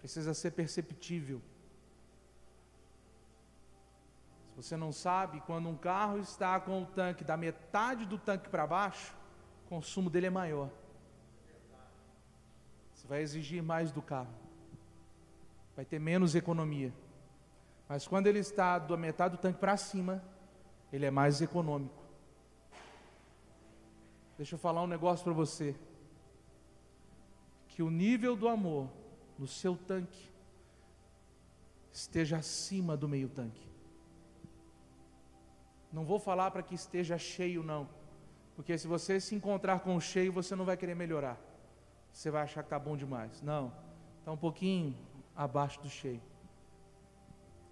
Precisa 0.00 0.34
ser 0.34 0.50
perceptível. 0.50 1.40
Se 4.51 4.51
você 4.62 4.76
não 4.76 4.92
sabe, 4.92 5.40
quando 5.40 5.68
um 5.68 5.76
carro 5.76 6.18
está 6.18 6.58
com 6.60 6.82
o 6.82 6.86
tanque 6.86 7.24
da 7.24 7.36
metade 7.36 8.06
do 8.06 8.16
tanque 8.16 8.48
para 8.48 8.66
baixo, 8.66 9.12
o 9.66 9.68
consumo 9.68 10.08
dele 10.08 10.26
é 10.26 10.30
maior. 10.30 10.70
Você 12.94 13.08
vai 13.08 13.22
exigir 13.22 13.62
mais 13.62 13.90
do 13.90 14.00
carro. 14.00 14.32
Vai 15.74 15.84
ter 15.84 15.98
menos 15.98 16.34
economia. 16.34 16.92
Mas 17.88 18.06
quando 18.06 18.28
ele 18.28 18.38
está 18.38 18.78
da 18.78 18.96
metade 18.96 19.36
do 19.36 19.40
tanque 19.40 19.58
para 19.58 19.76
cima, 19.76 20.22
ele 20.92 21.06
é 21.06 21.10
mais 21.10 21.40
econômico. 21.40 22.00
Deixa 24.36 24.54
eu 24.54 24.58
falar 24.58 24.82
um 24.82 24.86
negócio 24.86 25.24
para 25.24 25.32
você. 25.32 25.74
Que 27.68 27.82
o 27.82 27.90
nível 27.90 28.36
do 28.36 28.48
amor 28.48 28.88
no 29.38 29.48
seu 29.48 29.76
tanque 29.76 30.30
esteja 31.92 32.36
acima 32.36 32.96
do 32.96 33.08
meio 33.08 33.28
tanque. 33.28 33.71
Não 35.92 36.04
vou 36.04 36.18
falar 36.18 36.50
para 36.50 36.62
que 36.62 36.74
esteja 36.74 37.18
cheio, 37.18 37.62
não. 37.62 37.88
Porque 38.56 38.76
se 38.78 38.86
você 38.86 39.20
se 39.20 39.34
encontrar 39.34 39.80
com 39.80 40.00
cheio, 40.00 40.32
você 40.32 40.56
não 40.56 40.64
vai 40.64 40.76
querer 40.76 40.94
melhorar. 40.94 41.38
Você 42.12 42.30
vai 42.30 42.42
achar 42.42 42.62
que 42.62 42.66
está 42.66 42.78
bom 42.78 42.96
demais. 42.96 43.42
Não. 43.42 43.72
Está 44.20 44.32
um 44.32 44.36
pouquinho 44.36 44.94
abaixo 45.36 45.80
do 45.80 45.90
cheio. 45.90 46.20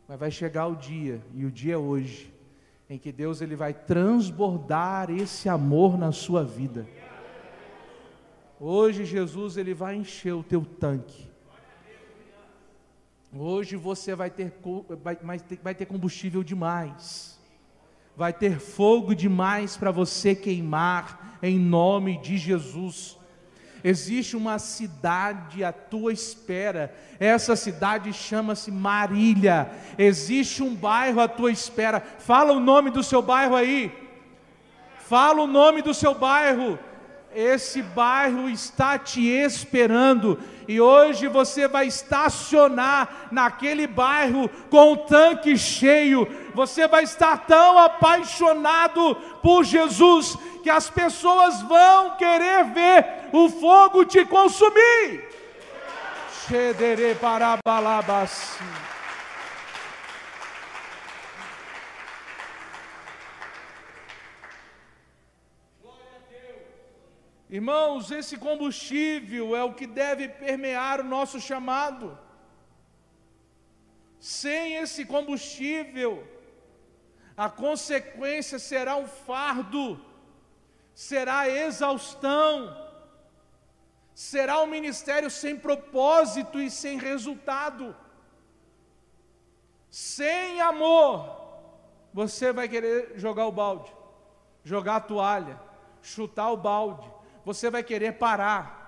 Mas 0.06 0.18
vai 0.18 0.30
chegar 0.30 0.66
o 0.66 0.74
dia, 0.74 1.22
e 1.32 1.44
o 1.44 1.50
dia 1.50 1.74
é 1.74 1.78
hoje, 1.78 2.34
em 2.88 2.98
que 2.98 3.12
Deus 3.12 3.40
ele 3.40 3.54
vai 3.54 3.72
transbordar 3.72 5.10
esse 5.10 5.48
amor 5.48 5.96
na 5.96 6.10
sua 6.10 6.42
vida. 6.44 6.86
Hoje 8.58 9.04
Jesus 9.04 9.56
ele 9.56 9.72
vai 9.72 9.94
encher 9.94 10.32
o 10.32 10.42
teu 10.42 10.64
tanque. 10.64 11.30
Hoje 13.32 13.76
você 13.76 14.14
vai 14.14 14.28
ter, 14.28 14.52
vai, 15.00 15.16
vai 15.62 15.74
ter 15.74 15.86
combustível 15.86 16.42
demais. 16.42 17.39
Vai 18.20 18.34
ter 18.34 18.60
fogo 18.60 19.14
demais 19.14 19.78
para 19.78 19.90
você 19.90 20.34
queimar 20.34 21.38
em 21.42 21.58
nome 21.58 22.18
de 22.18 22.36
Jesus. 22.36 23.16
Existe 23.82 24.36
uma 24.36 24.58
cidade 24.58 25.64
à 25.64 25.72
tua 25.72 26.12
espera. 26.12 26.94
Essa 27.18 27.56
cidade 27.56 28.12
chama-se 28.12 28.70
Marília. 28.70 29.70
Existe 29.96 30.62
um 30.62 30.74
bairro 30.74 31.18
à 31.18 31.28
tua 31.28 31.50
espera. 31.50 31.98
Fala 31.98 32.52
o 32.52 32.60
nome 32.60 32.90
do 32.90 33.02
seu 33.02 33.22
bairro 33.22 33.56
aí. 33.56 33.90
Fala 34.98 35.40
o 35.40 35.46
nome 35.46 35.80
do 35.80 35.94
seu 35.94 36.14
bairro. 36.14 36.78
Esse 37.32 37.80
bairro 37.80 38.48
está 38.48 38.98
te 38.98 39.20
esperando 39.28 40.36
e 40.66 40.80
hoje 40.80 41.28
você 41.28 41.68
vai 41.68 41.86
estacionar 41.86 43.28
naquele 43.30 43.86
bairro 43.86 44.48
com 44.68 44.94
o 44.94 44.96
tanque 44.96 45.56
cheio. 45.56 46.26
Você 46.54 46.88
vai 46.88 47.04
estar 47.04 47.46
tão 47.46 47.78
apaixonado 47.78 49.14
por 49.40 49.62
Jesus 49.62 50.36
que 50.64 50.70
as 50.70 50.90
pessoas 50.90 51.62
vão 51.62 52.16
querer 52.16 52.64
ver 52.64 53.06
o 53.32 53.48
fogo 53.48 54.04
te 54.04 54.24
consumir. 54.24 55.28
Xedere 56.48 57.14
para 57.14 57.58
Irmãos, 67.50 68.12
esse 68.12 68.36
combustível 68.36 69.56
é 69.56 69.64
o 69.64 69.74
que 69.74 69.84
deve 69.84 70.28
permear 70.28 71.00
o 71.00 71.04
nosso 71.04 71.40
chamado. 71.40 72.16
Sem 74.20 74.76
esse 74.76 75.04
combustível, 75.04 76.24
a 77.36 77.50
consequência 77.50 78.56
será 78.60 78.94
um 78.96 79.08
fardo, 79.08 80.00
será 80.94 81.48
exaustão, 81.48 82.54
será 84.14 84.62
um 84.62 84.66
ministério 84.66 85.28
sem 85.28 85.56
propósito 85.56 86.60
e 86.60 86.70
sem 86.70 86.98
resultado. 86.98 87.96
Sem 89.90 90.60
amor, 90.60 91.36
você 92.14 92.52
vai 92.52 92.68
querer 92.68 93.14
jogar 93.16 93.46
o 93.46 93.52
balde, 93.52 93.92
jogar 94.62 94.96
a 94.96 95.00
toalha, 95.00 95.60
chutar 96.00 96.52
o 96.52 96.56
balde, 96.56 97.10
você 97.44 97.70
vai 97.70 97.82
querer 97.82 98.12
parar. 98.12 98.80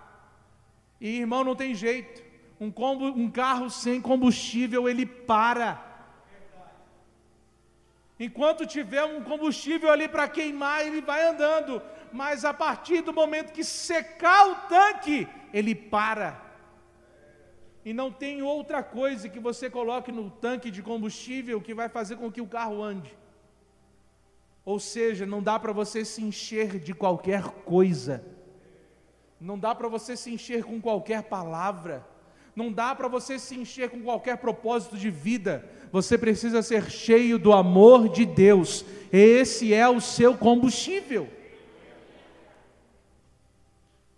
E 1.01 1.19
irmão, 1.21 1.43
não 1.43 1.57
tem 1.57 1.75
jeito. 1.75 2.23
Um, 2.61 2.71
combo, 2.71 3.07
um 3.07 3.31
carro 3.31 3.69
sem 3.69 4.01
combustível, 4.01 4.89
ele 4.89 5.05
para. 5.05 5.93
Enquanto 8.21 8.67
tiver 8.67 9.05
um 9.05 9.21
combustível 9.23 9.91
ali 9.91 10.07
para 10.07 10.29
queimar, 10.29 10.87
ele 10.87 11.01
vai 11.01 11.27
andando. 11.27 11.83
Mas 12.13 12.45
a 12.45 12.55
partir 12.55 13.03
do 13.03 13.13
momento 13.13 13.53
que 13.53 13.65
secar 13.65 14.49
o 14.49 14.55
tanque, 14.69 15.27
ele 15.53 15.75
para. 15.75 16.41
e 17.85 17.93
não 17.93 18.13
tem 18.13 18.43
outra 18.43 18.81
coisa 18.81 19.29
que 19.29 19.41
você 19.41 19.69
coloque 19.69 20.13
no 20.13 20.31
tanque 20.31 20.71
de 20.71 20.83
combustível 20.83 21.61
que 21.61 21.75
vai 21.75 21.89
fazer 21.89 22.15
com 22.15 22.31
que 22.31 22.41
o 22.41 22.47
carro 22.47 22.81
ande. 22.81 23.13
Ou 24.65 24.79
seja, 24.79 25.27
não 25.27 25.43
dá 25.43 25.59
para 25.59 25.73
você 25.73 26.05
se 26.05 26.23
encher 26.23 26.79
de 26.79 26.95
qualquer 26.95 27.43
coisa, 27.65 28.25
não 29.43 29.59
dá 29.59 29.75
para 29.75 29.89
você 29.89 30.17
se 30.17 30.33
encher 30.33 30.63
com 30.63 30.81
qualquer 30.81 31.25
palavra, 31.25 32.07
não 32.55 32.71
dá 32.71 32.95
para 32.95 33.09
você 33.09 33.39
se 33.39 33.57
encher 33.57 33.91
com 33.91 34.01
qualquer 34.01 34.37
propósito 34.37 34.97
de 34.97 35.11
vida, 35.11 35.69
você 35.91 36.17
precisa 36.17 36.63
ser 36.63 36.89
cheio 36.91 37.39
do 37.39 37.53
amor 37.53 38.09
de 38.09 38.25
Deus, 38.25 38.85
esse 39.13 39.75
é 39.75 39.89
o 39.89 40.01
seu 40.01 40.37
combustível. 40.37 41.29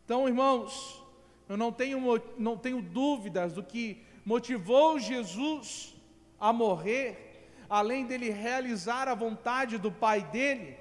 Então, 0.05 0.29
irmãos, 0.29 1.03
eu 1.49 1.57
não 1.57 1.72
tenho, 1.72 2.22
não 2.37 2.59
tenho 2.59 2.83
dúvidas 2.83 3.55
do 3.55 3.62
que 3.62 4.03
motivou 4.27 4.99
Jesus 4.99 5.95
a 6.39 6.53
morrer, 6.53 7.47
além 7.70 8.05
dele 8.05 8.29
realizar 8.29 9.09
a 9.09 9.14
vontade 9.14 9.79
do 9.79 9.91
Pai 9.91 10.20
dele, 10.20 10.77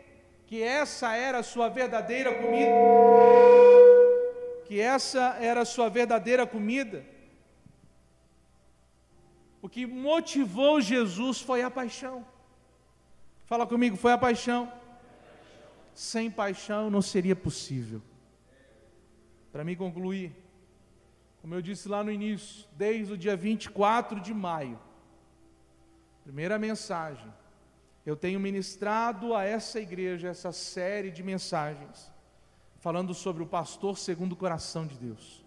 que 0.46 0.62
essa 0.62 1.16
era 1.16 1.40
a 1.40 1.44
sua 1.44 1.70
verdadeira 1.70 2.34
comida, 2.36 2.70
que 4.74 4.80
essa 4.82 5.38
era 5.40 5.62
a 5.62 5.66
sua 5.66 5.88
verdadeira 5.88 6.48
comida. 6.48 7.06
O 9.62 9.70
que 9.70 9.86
motivou 9.86 10.82
Jesus 10.82 11.40
foi 11.40 11.62
a 11.62 11.70
paixão. 11.70 12.26
Fala 13.46 13.68
comigo, 13.68 13.96
foi 13.96 14.14
a 14.14 14.18
paixão. 14.18 14.74
Sem 15.94 16.32
paixão 16.32 16.90
não 16.90 17.04
seria 17.04 17.36
possível. 17.36 18.02
Para 19.52 19.64
me 19.64 19.76
concluir, 19.76 20.36
como 21.40 21.54
eu 21.54 21.62
disse 21.62 21.88
lá 21.88 22.04
no 22.04 22.12
início, 22.12 22.66
desde 22.72 23.14
o 23.14 23.18
dia 23.18 23.36
24 23.36 24.20
de 24.20 24.34
maio, 24.34 24.80
primeira 26.24 26.58
mensagem, 26.58 27.32
eu 28.04 28.16
tenho 28.16 28.40
ministrado 28.40 29.36
a 29.36 29.44
essa 29.44 29.80
igreja 29.80 30.30
essa 30.30 30.52
série 30.52 31.12
de 31.12 31.22
mensagens, 31.22 32.12
falando 32.84 33.14
sobre 33.14 33.42
o 33.42 33.48
pastor 33.48 33.98
segundo 33.98 34.34
o 34.34 34.36
coração 34.36 34.86
de 34.86 34.98
Deus. 34.98 35.42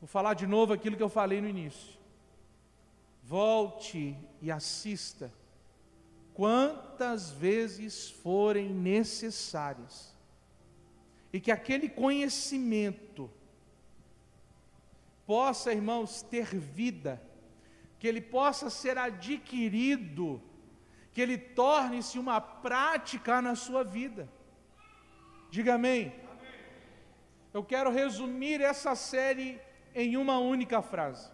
Vou 0.00 0.08
falar 0.08 0.32
de 0.32 0.46
novo 0.46 0.72
aquilo 0.72 0.96
que 0.96 1.02
eu 1.02 1.08
falei 1.10 1.38
no 1.38 1.46
início. 1.46 1.98
Volte 3.22 4.16
e 4.40 4.50
assista 4.50 5.30
quantas 6.32 7.30
vezes 7.30 8.08
forem 8.08 8.70
necessárias 8.70 10.16
e 11.30 11.38
que 11.38 11.50
aquele 11.50 11.90
conhecimento 11.90 13.30
possa, 15.26 15.74
irmãos, 15.74 16.22
ter 16.22 16.56
vida, 16.58 17.22
que 17.98 18.08
ele 18.08 18.22
possa 18.22 18.70
ser 18.70 18.96
adquirido, 18.96 20.40
que 21.12 21.20
ele 21.20 21.36
torne-se 21.36 22.18
uma 22.18 22.40
prática 22.40 23.42
na 23.42 23.54
sua 23.54 23.84
vida. 23.84 24.26
Diga 25.52 25.74
amém. 25.74 26.10
Eu 27.52 27.62
quero 27.62 27.90
resumir 27.90 28.62
essa 28.62 28.94
série 28.94 29.60
em 29.94 30.16
uma 30.16 30.38
única 30.38 30.80
frase. 30.80 31.30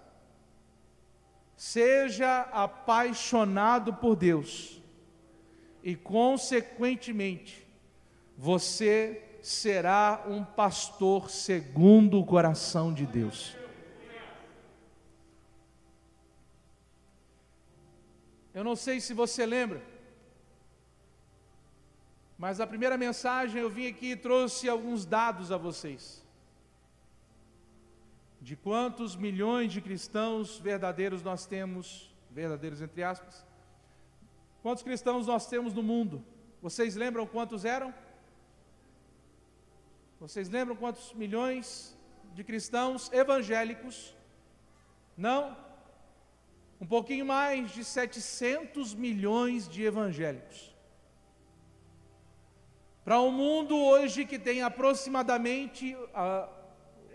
Seja 1.56 2.40
apaixonado 2.52 3.94
por 3.94 4.16
Deus 4.16 4.82
e, 5.84 5.94
consequentemente, 5.94 7.64
você 8.36 9.22
será 9.40 10.24
um 10.26 10.42
pastor 10.42 11.30
segundo 11.30 12.18
o 12.18 12.26
coração 12.26 12.92
de 12.92 13.06
Deus. 13.06 13.56
Eu 18.52 18.64
não 18.64 18.74
sei 18.74 19.00
se 19.00 19.14
você 19.14 19.46
lembra, 19.46 19.80
mas 22.38 22.60
a 22.60 22.66
primeira 22.66 22.96
mensagem 22.96 23.60
eu 23.60 23.68
vim 23.68 23.88
aqui 23.88 24.12
e 24.12 24.16
trouxe 24.16 24.68
alguns 24.68 25.04
dados 25.04 25.50
a 25.50 25.56
vocês. 25.56 26.24
De 28.40 28.54
quantos 28.54 29.16
milhões 29.16 29.72
de 29.72 29.80
cristãos 29.80 30.56
verdadeiros 30.58 31.20
nós 31.24 31.44
temos, 31.44 32.14
verdadeiros 32.30 32.80
entre 32.80 33.02
aspas, 33.02 33.44
quantos 34.62 34.84
cristãos 34.84 35.26
nós 35.26 35.48
temos 35.48 35.74
no 35.74 35.82
mundo? 35.82 36.24
Vocês 36.62 36.94
lembram 36.94 37.26
quantos 37.26 37.64
eram? 37.64 37.92
Vocês 40.20 40.48
lembram 40.48 40.76
quantos 40.76 41.12
milhões 41.14 41.96
de 42.34 42.44
cristãos 42.44 43.10
evangélicos? 43.12 44.14
Não? 45.16 45.56
Um 46.80 46.86
pouquinho 46.86 47.26
mais 47.26 47.72
de 47.72 47.84
700 47.84 48.94
milhões 48.94 49.68
de 49.68 49.82
evangélicos. 49.82 50.67
Para 53.08 53.22
um 53.22 53.30
mundo 53.30 53.74
hoje 53.74 54.26
que 54.26 54.38
tem 54.38 54.60
aproximadamente, 54.60 55.94
uh, 55.94 56.46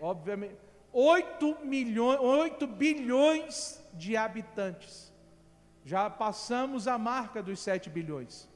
obviamente, 0.00 0.56
8, 0.92 1.58
milhões, 1.62 2.18
8 2.18 2.66
bilhões 2.66 3.80
de 3.92 4.16
habitantes. 4.16 5.12
Já 5.84 6.10
passamos 6.10 6.88
a 6.88 6.98
marca 6.98 7.40
dos 7.40 7.60
7 7.60 7.88
bilhões. 7.90 8.48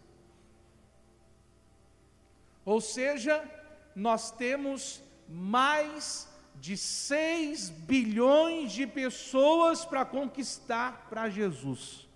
Ou 2.65 2.81
seja, 2.81 3.49
nós 3.95 4.33
temos 4.33 5.01
mais 5.29 6.29
de 6.57 6.77
6 6.77 7.71
bilhões 7.71 8.73
de 8.73 8.85
pessoas 8.85 9.85
para 9.85 10.05
conquistar 10.05 11.07
para 11.09 11.31
Jesus. 11.31 12.08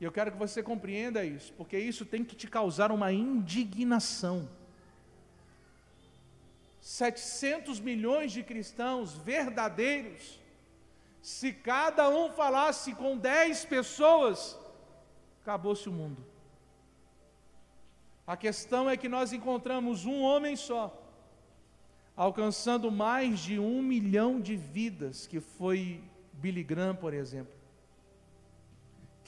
E 0.00 0.04
eu 0.04 0.10
quero 0.10 0.32
que 0.32 0.38
você 0.38 0.62
compreenda 0.62 1.22
isso, 1.22 1.52
porque 1.52 1.78
isso 1.78 2.06
tem 2.06 2.24
que 2.24 2.34
te 2.34 2.48
causar 2.48 2.90
uma 2.90 3.12
indignação. 3.12 4.48
700 6.80 7.78
milhões 7.78 8.32
de 8.32 8.42
cristãos 8.42 9.14
verdadeiros, 9.14 10.40
se 11.20 11.52
cada 11.52 12.08
um 12.08 12.30
falasse 12.30 12.94
com 12.94 13.18
10 13.18 13.66
pessoas, 13.66 14.58
acabou-se 15.42 15.86
o 15.86 15.92
mundo. 15.92 16.24
A 18.26 18.38
questão 18.38 18.88
é 18.88 18.96
que 18.96 19.08
nós 19.08 19.34
encontramos 19.34 20.06
um 20.06 20.22
homem 20.22 20.56
só, 20.56 20.96
alcançando 22.16 22.90
mais 22.90 23.40
de 23.40 23.58
um 23.58 23.82
milhão 23.82 24.40
de 24.40 24.56
vidas, 24.56 25.26
que 25.26 25.40
foi 25.40 26.02
Billy 26.32 26.62
Graham, 26.62 26.96
por 26.96 27.12
exemplo. 27.12 27.59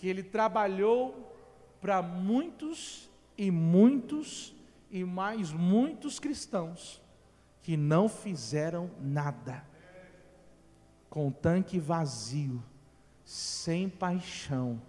Que 0.03 0.09
ele 0.09 0.25
trabalhou 0.25 1.33
para 1.81 2.03
muitos 2.03 3.09
e 3.39 3.53
muitos 3.53 4.53
e 4.91 5.05
mais 5.05 5.53
muitos 5.53 6.19
cristãos 6.19 7.01
que 7.63 7.77
não 7.77 8.09
fizeram 8.09 8.91
nada, 9.01 9.65
com 11.09 11.31
tanque 11.31 11.79
vazio, 11.79 12.61
sem 13.25 13.89
paixão, 13.89 14.83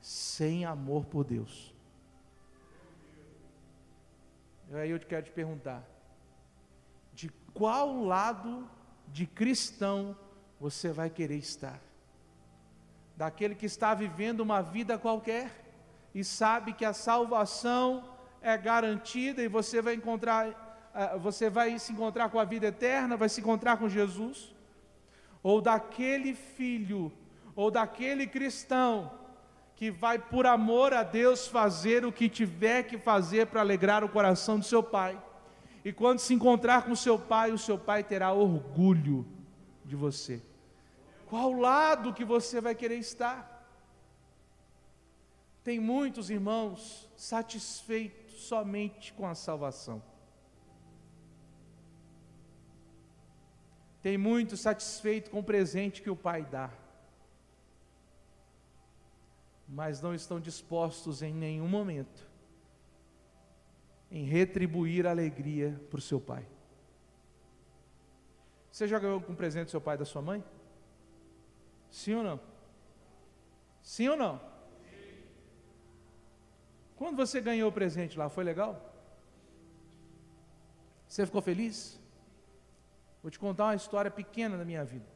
sem 0.00 0.64
amor 0.64 1.04
por 1.04 1.24
Deus. 1.24 1.74
Aí 4.72 4.90
eu 4.90 4.98
quero 4.98 5.26
te 5.26 5.30
perguntar: 5.30 5.86
de 7.12 7.28
qual 7.52 8.02
lado 8.02 8.66
de 9.08 9.26
cristão 9.26 10.16
você 10.58 10.90
vai 10.90 11.10
querer 11.10 11.36
estar? 11.36 11.82
Daquele 13.16 13.54
que 13.54 13.66
está 13.66 13.94
vivendo 13.94 14.40
uma 14.40 14.60
vida 14.60 14.98
qualquer 14.98 15.50
e 16.14 16.24
sabe 16.24 16.72
que 16.72 16.84
a 16.84 16.92
salvação 16.92 18.04
é 18.40 18.56
garantida 18.56 19.42
e 19.42 19.48
você 19.48 19.80
vai 19.80 19.94
encontrar, 19.94 20.90
eh, 20.94 21.18
você 21.18 21.48
vai 21.48 21.78
se 21.78 21.92
encontrar 21.92 22.28
com 22.28 22.38
a 22.38 22.44
vida 22.44 22.66
eterna, 22.66 23.16
vai 23.16 23.28
se 23.28 23.40
encontrar 23.40 23.76
com 23.76 23.88
Jesus? 23.88 24.54
Ou 25.42 25.60
daquele 25.60 26.34
filho, 26.34 27.12
ou 27.54 27.70
daquele 27.70 28.26
cristão 28.26 29.10
que 29.76 29.90
vai 29.90 30.18
por 30.18 30.46
amor 30.46 30.92
a 30.92 31.02
Deus 31.02 31.48
fazer 31.48 32.04
o 32.04 32.12
que 32.12 32.28
tiver 32.28 32.84
que 32.84 32.98
fazer 32.98 33.46
para 33.46 33.60
alegrar 33.60 34.04
o 34.04 34.08
coração 34.08 34.58
do 34.58 34.64
seu 34.64 34.82
pai. 34.82 35.20
E 35.84 35.92
quando 35.92 36.18
se 36.18 36.32
encontrar 36.32 36.82
com 36.82 36.94
seu 36.94 37.18
pai, 37.18 37.52
o 37.52 37.58
seu 37.58 37.78
pai 37.78 38.02
terá 38.02 38.32
orgulho 38.32 39.26
de 39.84 39.96
você. 39.96 40.40
Qual 41.28 41.52
lado 41.52 42.12
que 42.12 42.24
você 42.24 42.60
vai 42.60 42.74
querer 42.74 42.98
estar? 42.98 43.50
Tem 45.62 45.80
muitos 45.80 46.30
irmãos 46.30 47.08
satisfeitos 47.16 48.34
somente 48.42 49.12
com 49.12 49.26
a 49.26 49.34
salvação. 49.34 50.02
Tem 54.02 54.18
muitos 54.18 54.60
satisfeitos 54.60 55.30
com 55.30 55.38
o 55.38 55.44
presente 55.44 56.02
que 56.02 56.10
o 56.10 56.16
pai 56.16 56.44
dá 56.44 56.70
mas 59.68 60.00
não 60.00 60.14
estão 60.14 60.38
dispostos 60.38 61.22
em 61.22 61.32
nenhum 61.32 61.68
momento 61.68 62.28
em 64.10 64.24
retribuir 64.24 65.06
a 65.06 65.10
alegria 65.10 65.80
para 65.90 65.98
o 65.98 66.02
seu 66.02 66.20
pai. 66.20 66.46
Você 68.70 68.86
já 68.86 68.98
ganhou 68.98 69.20
com 69.20 69.34
presente 69.34 69.66
do 69.66 69.70
seu 69.70 69.80
pai 69.80 69.96
e 69.96 69.98
da 69.98 70.04
sua 70.04 70.22
mãe? 70.22 70.44
Sim 71.94 72.14
ou 72.16 72.24
não? 72.24 72.40
Sim 73.80 74.08
ou 74.08 74.16
não? 74.16 74.40
Quando 76.96 77.16
você 77.16 77.40
ganhou 77.40 77.68
o 77.68 77.72
presente 77.72 78.18
lá, 78.18 78.28
foi 78.28 78.42
legal? 78.42 78.92
Você 81.06 81.24
ficou 81.24 81.40
feliz? 81.40 82.00
Vou 83.22 83.30
te 83.30 83.38
contar 83.38 83.66
uma 83.66 83.76
história 83.76 84.10
pequena 84.10 84.58
da 84.58 84.64
minha 84.64 84.84
vida. 84.84 85.06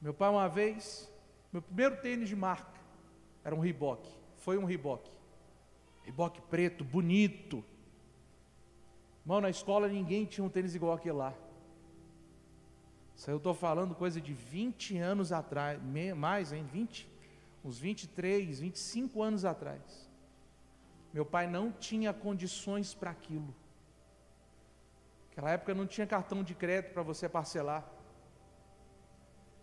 Meu 0.00 0.14
pai, 0.14 0.30
uma 0.30 0.48
vez, 0.48 1.12
meu 1.52 1.60
primeiro 1.60 2.00
tênis 2.00 2.30
de 2.30 2.34
marca 2.34 2.80
era 3.44 3.54
um 3.54 3.60
Reebok. 3.60 4.08
Foi 4.36 4.56
um 4.56 4.64
Reebok. 4.64 5.10
Reebok 6.04 6.40
preto, 6.48 6.82
bonito. 6.82 7.62
Irmão, 9.24 9.42
na 9.42 9.50
escola 9.50 9.88
ninguém 9.88 10.24
tinha 10.24 10.42
um 10.42 10.48
tênis 10.48 10.74
igual 10.74 10.94
aquele 10.94 11.16
lá. 11.16 11.34
Isso 13.16 13.30
eu 13.30 13.36
estou 13.36 13.54
falando 13.54 13.94
coisa 13.94 14.20
de 14.20 14.32
20 14.32 14.98
anos 14.98 15.32
atrás, 15.32 15.80
mais, 16.16 16.52
hein? 16.52 16.64
20, 16.70 17.08
uns 17.64 17.78
23, 17.78 18.60
25 18.60 19.22
anos 19.22 19.44
atrás. 19.44 20.10
Meu 21.12 21.24
pai 21.24 21.46
não 21.46 21.70
tinha 21.70 22.12
condições 22.12 22.92
para 22.92 23.10
aquilo. 23.10 23.54
Naquela 25.28 25.50
época 25.50 25.74
não 25.74 25.86
tinha 25.86 26.06
cartão 26.06 26.42
de 26.42 26.54
crédito 26.54 26.92
para 26.92 27.02
você 27.02 27.28
parcelar. 27.28 27.84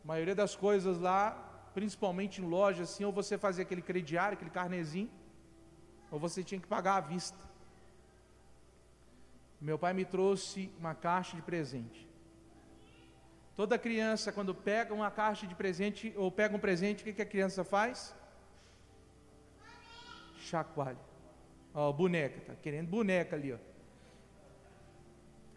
A 0.04 0.08
maioria 0.08 0.34
das 0.34 0.56
coisas 0.56 0.98
lá, 0.98 1.32
principalmente 1.74 2.42
em 2.42 2.46
loja, 2.46 2.84
assim, 2.84 3.04
ou 3.04 3.12
você 3.12 3.38
fazia 3.38 3.64
aquele 3.64 3.82
crediário, 3.82 4.36
aquele 4.36 4.50
carnezinho, 4.50 5.10
ou 6.10 6.20
você 6.20 6.44
tinha 6.44 6.60
que 6.60 6.68
pagar 6.68 6.96
à 6.96 7.02
vista. 7.02 7.38
Meu 9.60 9.78
pai 9.78 9.94
me 9.94 10.04
trouxe 10.04 10.72
uma 10.80 10.96
caixa 10.96 11.36
de 11.36 11.42
presente. 11.42 12.11
Toda 13.56 13.78
criança, 13.78 14.32
quando 14.32 14.56
pega 14.56 14.94
uma 14.94 15.12
caixa 15.12 15.46
de 15.46 15.54
presente 15.54 16.14
ou 16.16 16.32
pega 16.32 16.56
um 16.56 16.60
presente, 16.60 17.02
o 17.02 17.04
que, 17.04 17.14
que 17.14 17.22
a 17.22 17.26
criança 17.26 17.64
faz? 17.64 18.16
Chacoalha. 20.38 20.98
Ó, 21.74 21.92
boneca, 21.92 22.42
tá 22.42 22.56
querendo 22.56 22.88
boneca 22.88 23.36
ali, 23.36 23.54
ó. 23.54 23.58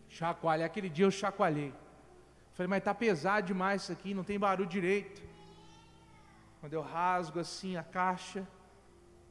Chacoalha. 0.08 0.66
Aquele 0.66 0.88
dia 0.88 1.06
eu 1.06 1.10
chacoalhei. 1.10 1.72
Falei, 2.52 2.68
mas 2.68 2.84
tá 2.84 2.94
pesado 2.94 3.46
demais 3.46 3.82
isso 3.82 3.92
aqui, 3.92 4.14
não 4.14 4.22
tem 4.22 4.38
barulho 4.38 4.68
direito. 4.68 5.22
Quando 6.60 6.72
eu 6.72 6.82
rasgo 6.82 7.40
assim 7.40 7.76
a 7.76 7.82
caixa, 7.82 8.46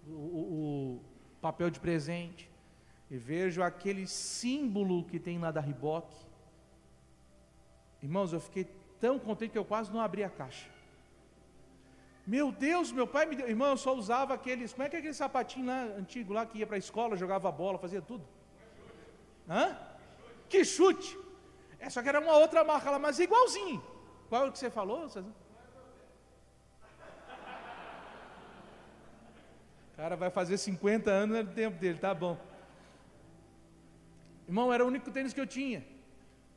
o, 0.05 0.11
o, 0.11 0.95
o 0.95 1.39
papel 1.41 1.69
de 1.69 1.79
presente, 1.79 2.49
e 3.09 3.17
vejo 3.17 3.61
aquele 3.61 4.07
símbolo 4.07 5.05
que 5.05 5.19
tem 5.19 5.39
lá 5.39 5.51
da 5.51 5.61
Riboc, 5.61 6.11
Irmãos, 8.03 8.33
eu 8.33 8.41
fiquei 8.41 8.67
tão 8.99 9.17
contente 9.17 9.51
que 9.51 9.57
eu 9.57 9.63
quase 9.63 9.89
não 9.91 10.01
abri 10.01 10.25
a 10.25 10.29
caixa. 10.29 10.69
Meu 12.27 12.51
Deus, 12.51 12.91
meu 12.91 13.07
pai 13.07 13.25
me 13.25 13.35
deu. 13.35 13.47
Irmão, 13.47 13.69
eu 13.69 13.77
só 13.77 13.95
usava 13.95 14.33
aqueles. 14.33 14.73
Como 14.73 14.83
é 14.83 14.89
que 14.89 14.97
é 14.97 14.99
aquele 14.99 15.13
sapatinho 15.13 15.67
lá, 15.67 15.83
antigo 15.97 16.33
lá, 16.33 16.45
que 16.45 16.57
ia 16.57 16.67
para 16.67 16.75
a 16.75 16.79
escola, 16.79 17.15
jogava 17.15 17.49
bola, 17.51 17.79
fazia 17.79 18.01
tudo? 18.01 18.25
Hã? 19.49 19.77
Que 20.49 20.65
chute! 20.65 21.17
É, 21.79 21.89
só 21.89 22.01
que 22.01 22.09
era 22.09 22.19
uma 22.19 22.37
outra 22.37 22.63
marca 22.63 22.91
lá, 22.91 22.99
mas 22.99 23.19
igualzinho. 23.19 23.81
Qual 24.27 24.45
é 24.45 24.49
o 24.49 24.51
que 24.51 24.59
você 24.59 24.69
falou? 24.69 25.07
O 25.07 25.33
cara 29.95 30.17
vai 30.17 30.29
fazer 30.29 30.57
50 30.57 31.09
anos 31.09 31.45
no 31.45 31.53
tempo 31.53 31.77
dele, 31.77 31.99
tá 31.99 32.13
bom. 32.13 32.37
Irmão, 34.47 34.73
era 34.73 34.83
o 34.83 34.87
único 34.87 35.09
tênis 35.11 35.33
que 35.33 35.39
eu 35.39 35.47
tinha. 35.47 35.92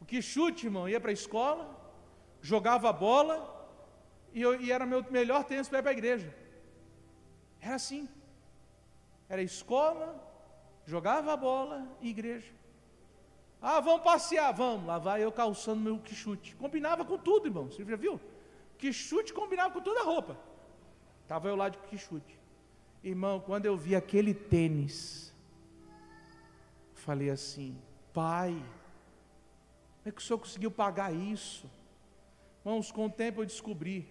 Que 0.06 0.22
chute, 0.22 0.66
irmão, 0.66 0.88
ia 0.88 1.00
para 1.00 1.10
a 1.10 1.12
escola, 1.12 1.64
jogava 2.40 2.92
bola, 2.92 3.36
e, 4.32 4.40
eu, 4.40 4.60
e 4.60 4.70
era 4.70 4.86
meu 4.86 5.04
melhor 5.10 5.44
tênis 5.44 5.68
para 5.68 5.78
ir 5.78 5.82
para 5.82 5.90
a 5.90 5.94
igreja. 5.94 6.34
Era 7.60 7.74
assim. 7.74 8.08
Era 9.28 9.42
escola, 9.42 10.22
jogava 10.84 11.36
bola 11.36 11.88
e 12.00 12.10
igreja. 12.10 12.52
Ah, 13.60 13.80
vamos 13.80 14.02
passear, 14.02 14.52
vamos. 14.52 14.86
Lá 14.86 14.98
vai 14.98 15.24
eu 15.24 15.32
calçando 15.32 15.80
meu 15.80 15.98
quichute. 15.98 16.54
Combinava 16.54 17.04
com 17.04 17.18
tudo, 17.18 17.48
irmão. 17.48 17.66
Você 17.70 17.84
já 17.84 17.96
viu? 17.96 18.20
Quichute 18.78 19.32
combinava 19.32 19.72
com 19.72 19.80
toda 19.80 20.00
a 20.00 20.04
roupa. 20.04 20.36
Estava 21.22 21.48
eu 21.48 21.56
lá 21.56 21.68
de 21.68 21.78
quichute. 21.78 22.38
Irmão, 23.02 23.40
quando 23.40 23.66
eu 23.66 23.76
vi 23.76 23.96
aquele 23.96 24.34
tênis, 24.34 25.34
falei 26.94 27.30
assim: 27.30 27.76
Pai, 28.12 28.62
como 30.06 30.10
é 30.10 30.14
que 30.14 30.22
o 30.22 30.24
senhor 30.24 30.38
conseguiu 30.38 30.70
pagar 30.70 31.12
isso? 31.12 31.68
Irmãos, 32.64 32.92
com 32.92 33.06
o 33.06 33.10
tempo 33.10 33.40
eu 33.40 33.44
descobri. 33.44 34.08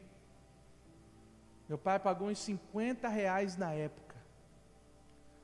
Meu 1.70 1.78
pai 1.78 1.98
pagou 2.00 2.28
uns 2.28 2.40
50 2.40 3.08
reais 3.08 3.56
na 3.56 3.72
época. 3.72 4.18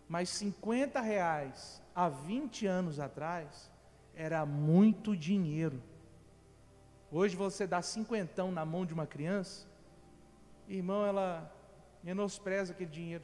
Mas 0.10 0.28
50 0.32 1.00
reais 1.00 1.82
há 1.96 2.10
20 2.10 2.68
anos 2.68 3.00
atrás 3.00 3.72
era 4.14 4.46
muito 4.46 5.16
dinheiro. 5.16 5.82
Hoje 7.10 7.34
você 7.34 7.66
dá 7.66 7.82
cinquentão 7.82 8.52
na 8.52 8.66
mão 8.66 8.86
de 8.86 8.94
uma 8.94 9.08
criança, 9.08 9.66
irmão, 10.68 11.06
ela 11.06 11.50
menospreza 12.04 12.74
aquele 12.74 12.92
dinheiro. 12.92 13.24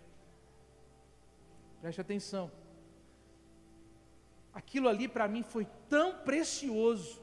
Preste 1.82 2.00
atenção 2.00 2.50
aquilo 4.58 4.90
ali 4.90 5.08
para 5.08 5.28
mim 5.28 5.44
foi 5.44 5.68
tão 5.88 6.16
precioso. 6.28 7.22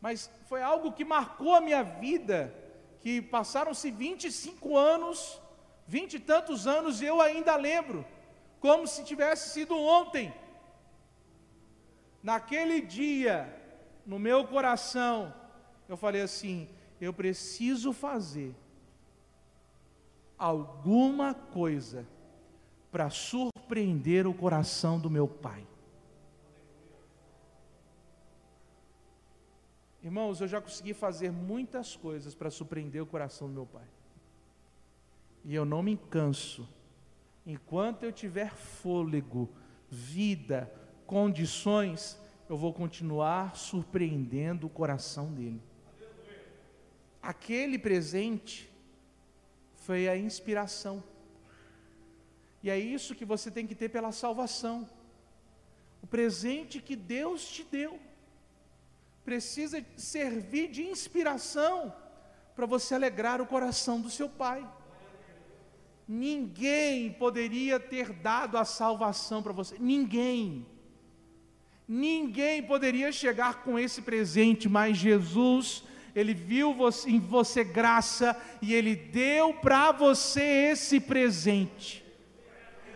Mas 0.00 0.30
foi 0.48 0.62
algo 0.62 0.92
que 0.92 1.04
marcou 1.04 1.52
a 1.52 1.60
minha 1.60 1.82
vida, 1.82 2.54
que 3.00 3.20
passaram-se 3.20 3.90
25 3.90 4.76
anos, 4.76 5.42
vinte 5.84 6.14
e 6.14 6.20
tantos 6.20 6.68
anos, 6.68 7.00
e 7.00 7.06
eu 7.06 7.20
ainda 7.20 7.56
lembro, 7.56 8.06
como 8.60 8.86
se 8.86 9.02
tivesse 9.02 9.50
sido 9.50 9.76
ontem. 9.76 10.32
Naquele 12.22 12.80
dia, 12.80 13.52
no 14.06 14.20
meu 14.20 14.46
coração, 14.46 15.34
eu 15.88 15.96
falei 15.96 16.22
assim: 16.22 16.68
eu 17.00 17.12
preciso 17.12 17.92
fazer 17.92 18.54
alguma 20.38 21.34
coisa 21.34 22.06
para 22.92 23.10
surpreender 23.10 23.55
o 24.26 24.34
coração 24.34 24.98
do 24.98 25.10
meu 25.10 25.26
pai. 25.26 25.66
Irmãos, 30.02 30.40
eu 30.40 30.46
já 30.46 30.60
consegui 30.60 30.94
fazer 30.94 31.32
muitas 31.32 31.96
coisas 31.96 32.32
para 32.32 32.48
surpreender 32.48 33.02
o 33.02 33.06
coração 33.06 33.48
do 33.48 33.54
meu 33.54 33.66
pai. 33.66 33.86
E 35.44 35.52
eu 35.54 35.64
não 35.64 35.82
me 35.82 35.96
canso. 35.96 36.68
Enquanto 37.44 38.04
eu 38.04 38.12
tiver 38.12 38.54
fôlego, 38.54 39.48
vida, 39.90 40.72
condições, 41.06 42.16
eu 42.48 42.56
vou 42.56 42.72
continuar 42.72 43.56
surpreendendo 43.56 44.68
o 44.68 44.70
coração 44.70 45.32
dele. 45.32 45.60
Aquele 47.20 47.76
presente 47.76 48.70
foi 49.74 50.08
a 50.08 50.16
inspiração. 50.16 51.02
E 52.62 52.70
é 52.70 52.78
isso 52.78 53.14
que 53.14 53.24
você 53.24 53.50
tem 53.50 53.66
que 53.66 53.74
ter 53.74 53.88
pela 53.88 54.12
salvação. 54.12 54.88
O 56.02 56.06
presente 56.06 56.80
que 56.80 56.94
Deus 56.94 57.48
te 57.48 57.64
deu 57.64 57.98
precisa 59.24 59.84
servir 59.96 60.68
de 60.68 60.84
inspiração 60.84 61.92
para 62.54 62.64
você 62.64 62.94
alegrar 62.94 63.40
o 63.42 63.46
coração 63.46 64.00
do 64.00 64.08
seu 64.08 64.28
pai. 64.28 64.66
Ninguém 66.06 67.12
poderia 67.12 67.80
ter 67.80 68.12
dado 68.12 68.56
a 68.56 68.64
salvação 68.64 69.42
para 69.42 69.52
você, 69.52 69.76
ninguém. 69.80 70.64
Ninguém 71.88 72.62
poderia 72.62 73.10
chegar 73.10 73.64
com 73.64 73.76
esse 73.76 74.00
presente, 74.00 74.68
mas 74.68 74.96
Jesus, 74.96 75.82
Ele 76.14 76.32
viu 76.32 76.76
em 77.04 77.18
você 77.18 77.64
graça 77.64 78.40
e 78.62 78.72
Ele 78.72 78.94
deu 78.94 79.54
para 79.54 79.90
você 79.90 80.70
esse 80.70 81.00
presente. 81.00 82.05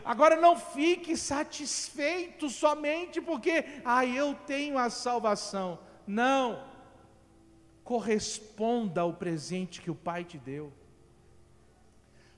Agora 0.04 0.36
não 0.36 0.56
fique 0.56 1.16
satisfeito 1.16 2.48
somente 2.48 3.20
porque, 3.20 3.64
ah, 3.84 4.04
eu 4.04 4.34
tenho 4.46 4.78
a 4.78 4.90
salvação. 4.90 5.78
Não. 6.06 6.64
Corresponda 7.84 9.02
ao 9.02 9.14
presente 9.14 9.80
que 9.80 9.90
o 9.90 9.94
Pai 9.94 10.24
te 10.24 10.38
deu. 10.38 10.72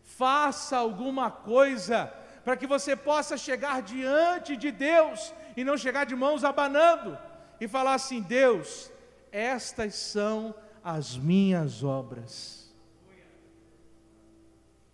Faça 0.03 0.77
alguma 0.77 1.31
coisa 1.31 2.13
para 2.45 2.57
que 2.57 2.67
você 2.67 2.95
possa 2.95 3.37
chegar 3.37 3.83
diante 3.83 4.57
de 4.57 4.71
Deus 4.71 5.33
e 5.57 5.65
não 5.65 5.77
chegar 5.77 6.05
de 6.05 6.15
mãos 6.15 6.45
abanando 6.45 7.19
e 7.61 7.69
falar 7.69 7.95
assim: 7.95 8.21
Deus, 8.21 8.91
estas 9.31 9.95
são 9.95 10.55
as 10.83 11.17
minhas 11.17 11.83
obras. 11.83 12.71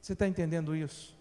Você 0.00 0.12
está 0.12 0.26
entendendo 0.26 0.74
isso? 0.74 1.17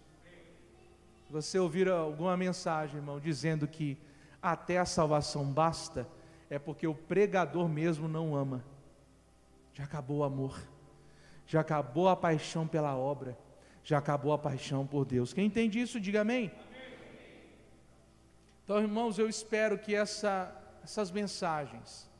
Você 1.30 1.58
ouvir 1.58 1.88
alguma 1.88 2.36
mensagem, 2.36 2.96
irmão, 2.96 3.20
dizendo 3.20 3.68
que 3.68 3.98
até 4.40 4.78
a 4.78 4.86
salvação 4.86 5.44
basta, 5.44 6.08
é 6.48 6.58
porque 6.58 6.86
o 6.86 6.94
pregador 6.94 7.68
mesmo 7.68 8.08
não 8.08 8.34
ama. 8.34 8.64
Já 9.74 9.84
acabou 9.84 10.18
o 10.18 10.24
amor, 10.24 10.58
já 11.46 11.60
acabou 11.60 12.08
a 12.08 12.16
paixão 12.16 12.66
pela 12.66 12.96
obra, 12.96 13.38
já 13.84 13.98
acabou 13.98 14.32
a 14.32 14.38
paixão 14.38 14.86
por 14.86 15.04
Deus. 15.04 15.32
Quem 15.32 15.46
entende 15.46 15.80
isso, 15.80 16.00
diga 16.00 16.22
amém. 16.22 16.50
Então, 18.64 18.80
irmãos, 18.80 19.18
eu 19.18 19.28
espero 19.28 19.78
que 19.78 19.94
essa, 19.94 20.54
essas 20.82 21.10
mensagens, 21.10 22.10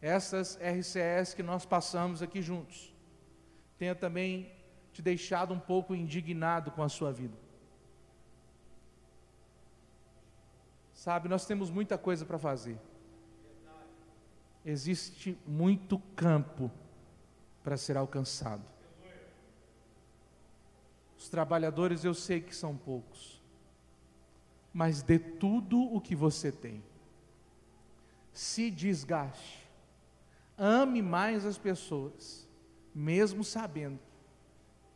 essas 0.00 0.58
RCS 0.60 1.34
que 1.34 1.42
nós 1.42 1.64
passamos 1.64 2.22
aqui 2.22 2.42
juntos, 2.42 2.92
tenha 3.78 3.94
também 3.94 4.52
te 4.92 5.00
deixado 5.00 5.52
um 5.54 5.58
pouco 5.58 5.94
indignado 5.94 6.70
com 6.70 6.82
a 6.82 6.88
sua 6.88 7.12
vida. 7.12 7.45
Sabe, 10.96 11.28
nós 11.28 11.44
temos 11.44 11.70
muita 11.70 11.98
coisa 11.98 12.24
para 12.24 12.38
fazer. 12.38 12.80
Existe 14.64 15.38
muito 15.46 15.98
campo 16.16 16.70
para 17.62 17.76
ser 17.76 17.98
alcançado. 17.98 18.64
Os 21.18 21.28
trabalhadores 21.28 22.02
eu 22.02 22.14
sei 22.14 22.40
que 22.40 22.56
são 22.56 22.74
poucos, 22.74 23.42
mas 24.72 25.02
dê 25.02 25.18
tudo 25.18 25.78
o 25.78 26.00
que 26.00 26.16
você 26.16 26.50
tem. 26.50 26.82
Se 28.32 28.70
desgaste, 28.70 29.68
ame 30.56 31.02
mais 31.02 31.44
as 31.44 31.58
pessoas, 31.58 32.48
mesmo 32.94 33.44
sabendo 33.44 34.00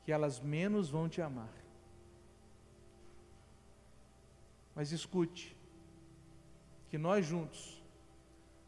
que 0.02 0.10
elas 0.10 0.40
menos 0.40 0.88
vão 0.88 1.10
te 1.10 1.20
amar. 1.20 1.52
Mas 4.74 4.92
escute, 4.92 5.59
que 6.90 6.98
nós 6.98 7.24
juntos 7.24 7.80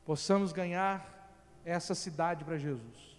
possamos 0.04 0.52
ganhar 0.52 1.28
essa 1.64 1.92
cidade 1.92 2.44
para 2.44 2.56
Jesus, 2.56 3.18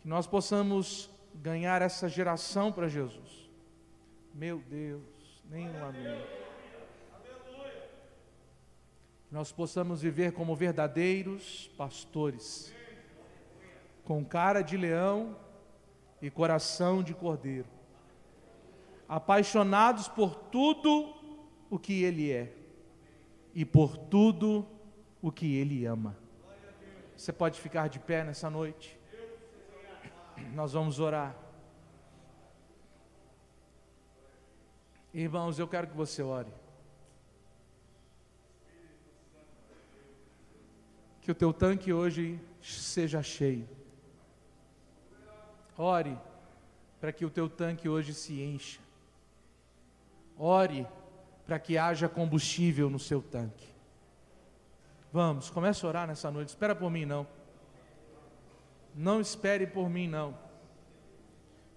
que 0.00 0.08
nós 0.08 0.26
possamos 0.26 1.10
ganhar 1.34 1.82
essa 1.82 2.08
geração 2.08 2.72
para 2.72 2.88
Jesus. 2.88 3.50
Meu 4.34 4.58
Deus, 4.60 5.02
nenhum 5.50 5.84
amém. 5.84 6.24
Que 9.28 9.34
nós 9.34 9.52
possamos 9.52 10.00
viver 10.00 10.32
como 10.32 10.56
verdadeiros 10.56 11.70
pastores, 11.76 12.74
com 14.04 14.24
cara 14.24 14.62
de 14.62 14.76
leão 14.76 15.36
e 16.20 16.30
coração 16.30 17.02
de 17.02 17.12
cordeiro, 17.12 17.68
apaixonados 19.06 20.08
por 20.08 20.34
tudo 20.34 21.14
o 21.70 21.78
que 21.78 22.02
Ele 22.02 22.32
é 22.32 22.61
e 23.54 23.64
por 23.64 23.96
tudo 23.96 24.66
o 25.20 25.30
que 25.30 25.56
Ele 25.56 25.84
ama. 25.84 26.16
Você 27.16 27.32
pode 27.32 27.60
ficar 27.60 27.88
de 27.88 27.98
pé 27.98 28.24
nessa 28.24 28.50
noite? 28.50 28.98
Nós 30.54 30.72
vamos 30.72 30.98
orar. 30.98 31.36
Irmãos, 35.14 35.58
eu 35.58 35.68
quero 35.68 35.86
que 35.86 35.96
você 35.96 36.22
ore. 36.22 36.52
Que 41.20 41.30
o 41.30 41.34
teu 41.34 41.52
tanque 41.52 41.92
hoje 41.92 42.40
seja 42.60 43.22
cheio. 43.22 43.68
Ore 45.76 46.18
para 47.02 47.12
que 47.12 47.24
o 47.24 47.30
teu 47.30 47.48
tanque 47.48 47.88
hoje 47.88 48.14
se 48.14 48.40
encha. 48.40 48.80
Ore 50.38 50.86
para 51.46 51.58
que 51.58 51.76
haja 51.76 52.08
combustível 52.08 52.88
no 52.88 52.98
seu 52.98 53.20
tanque. 53.20 53.66
Vamos, 55.12 55.50
comece 55.50 55.84
a 55.84 55.88
orar 55.88 56.06
nessa 56.06 56.30
noite. 56.30 56.48
Espera 56.48 56.74
por 56.74 56.90
mim 56.90 57.04
não. 57.04 57.26
Não 58.94 59.20
espere 59.20 59.66
por 59.66 59.90
mim 59.90 60.08
não. 60.08 60.36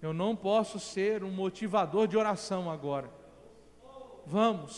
Eu 0.00 0.12
não 0.12 0.36
posso 0.36 0.78
ser 0.78 1.24
um 1.24 1.30
motivador 1.30 2.06
de 2.06 2.16
oração 2.16 2.70
agora. 2.70 3.10
Vamos. 4.26 4.74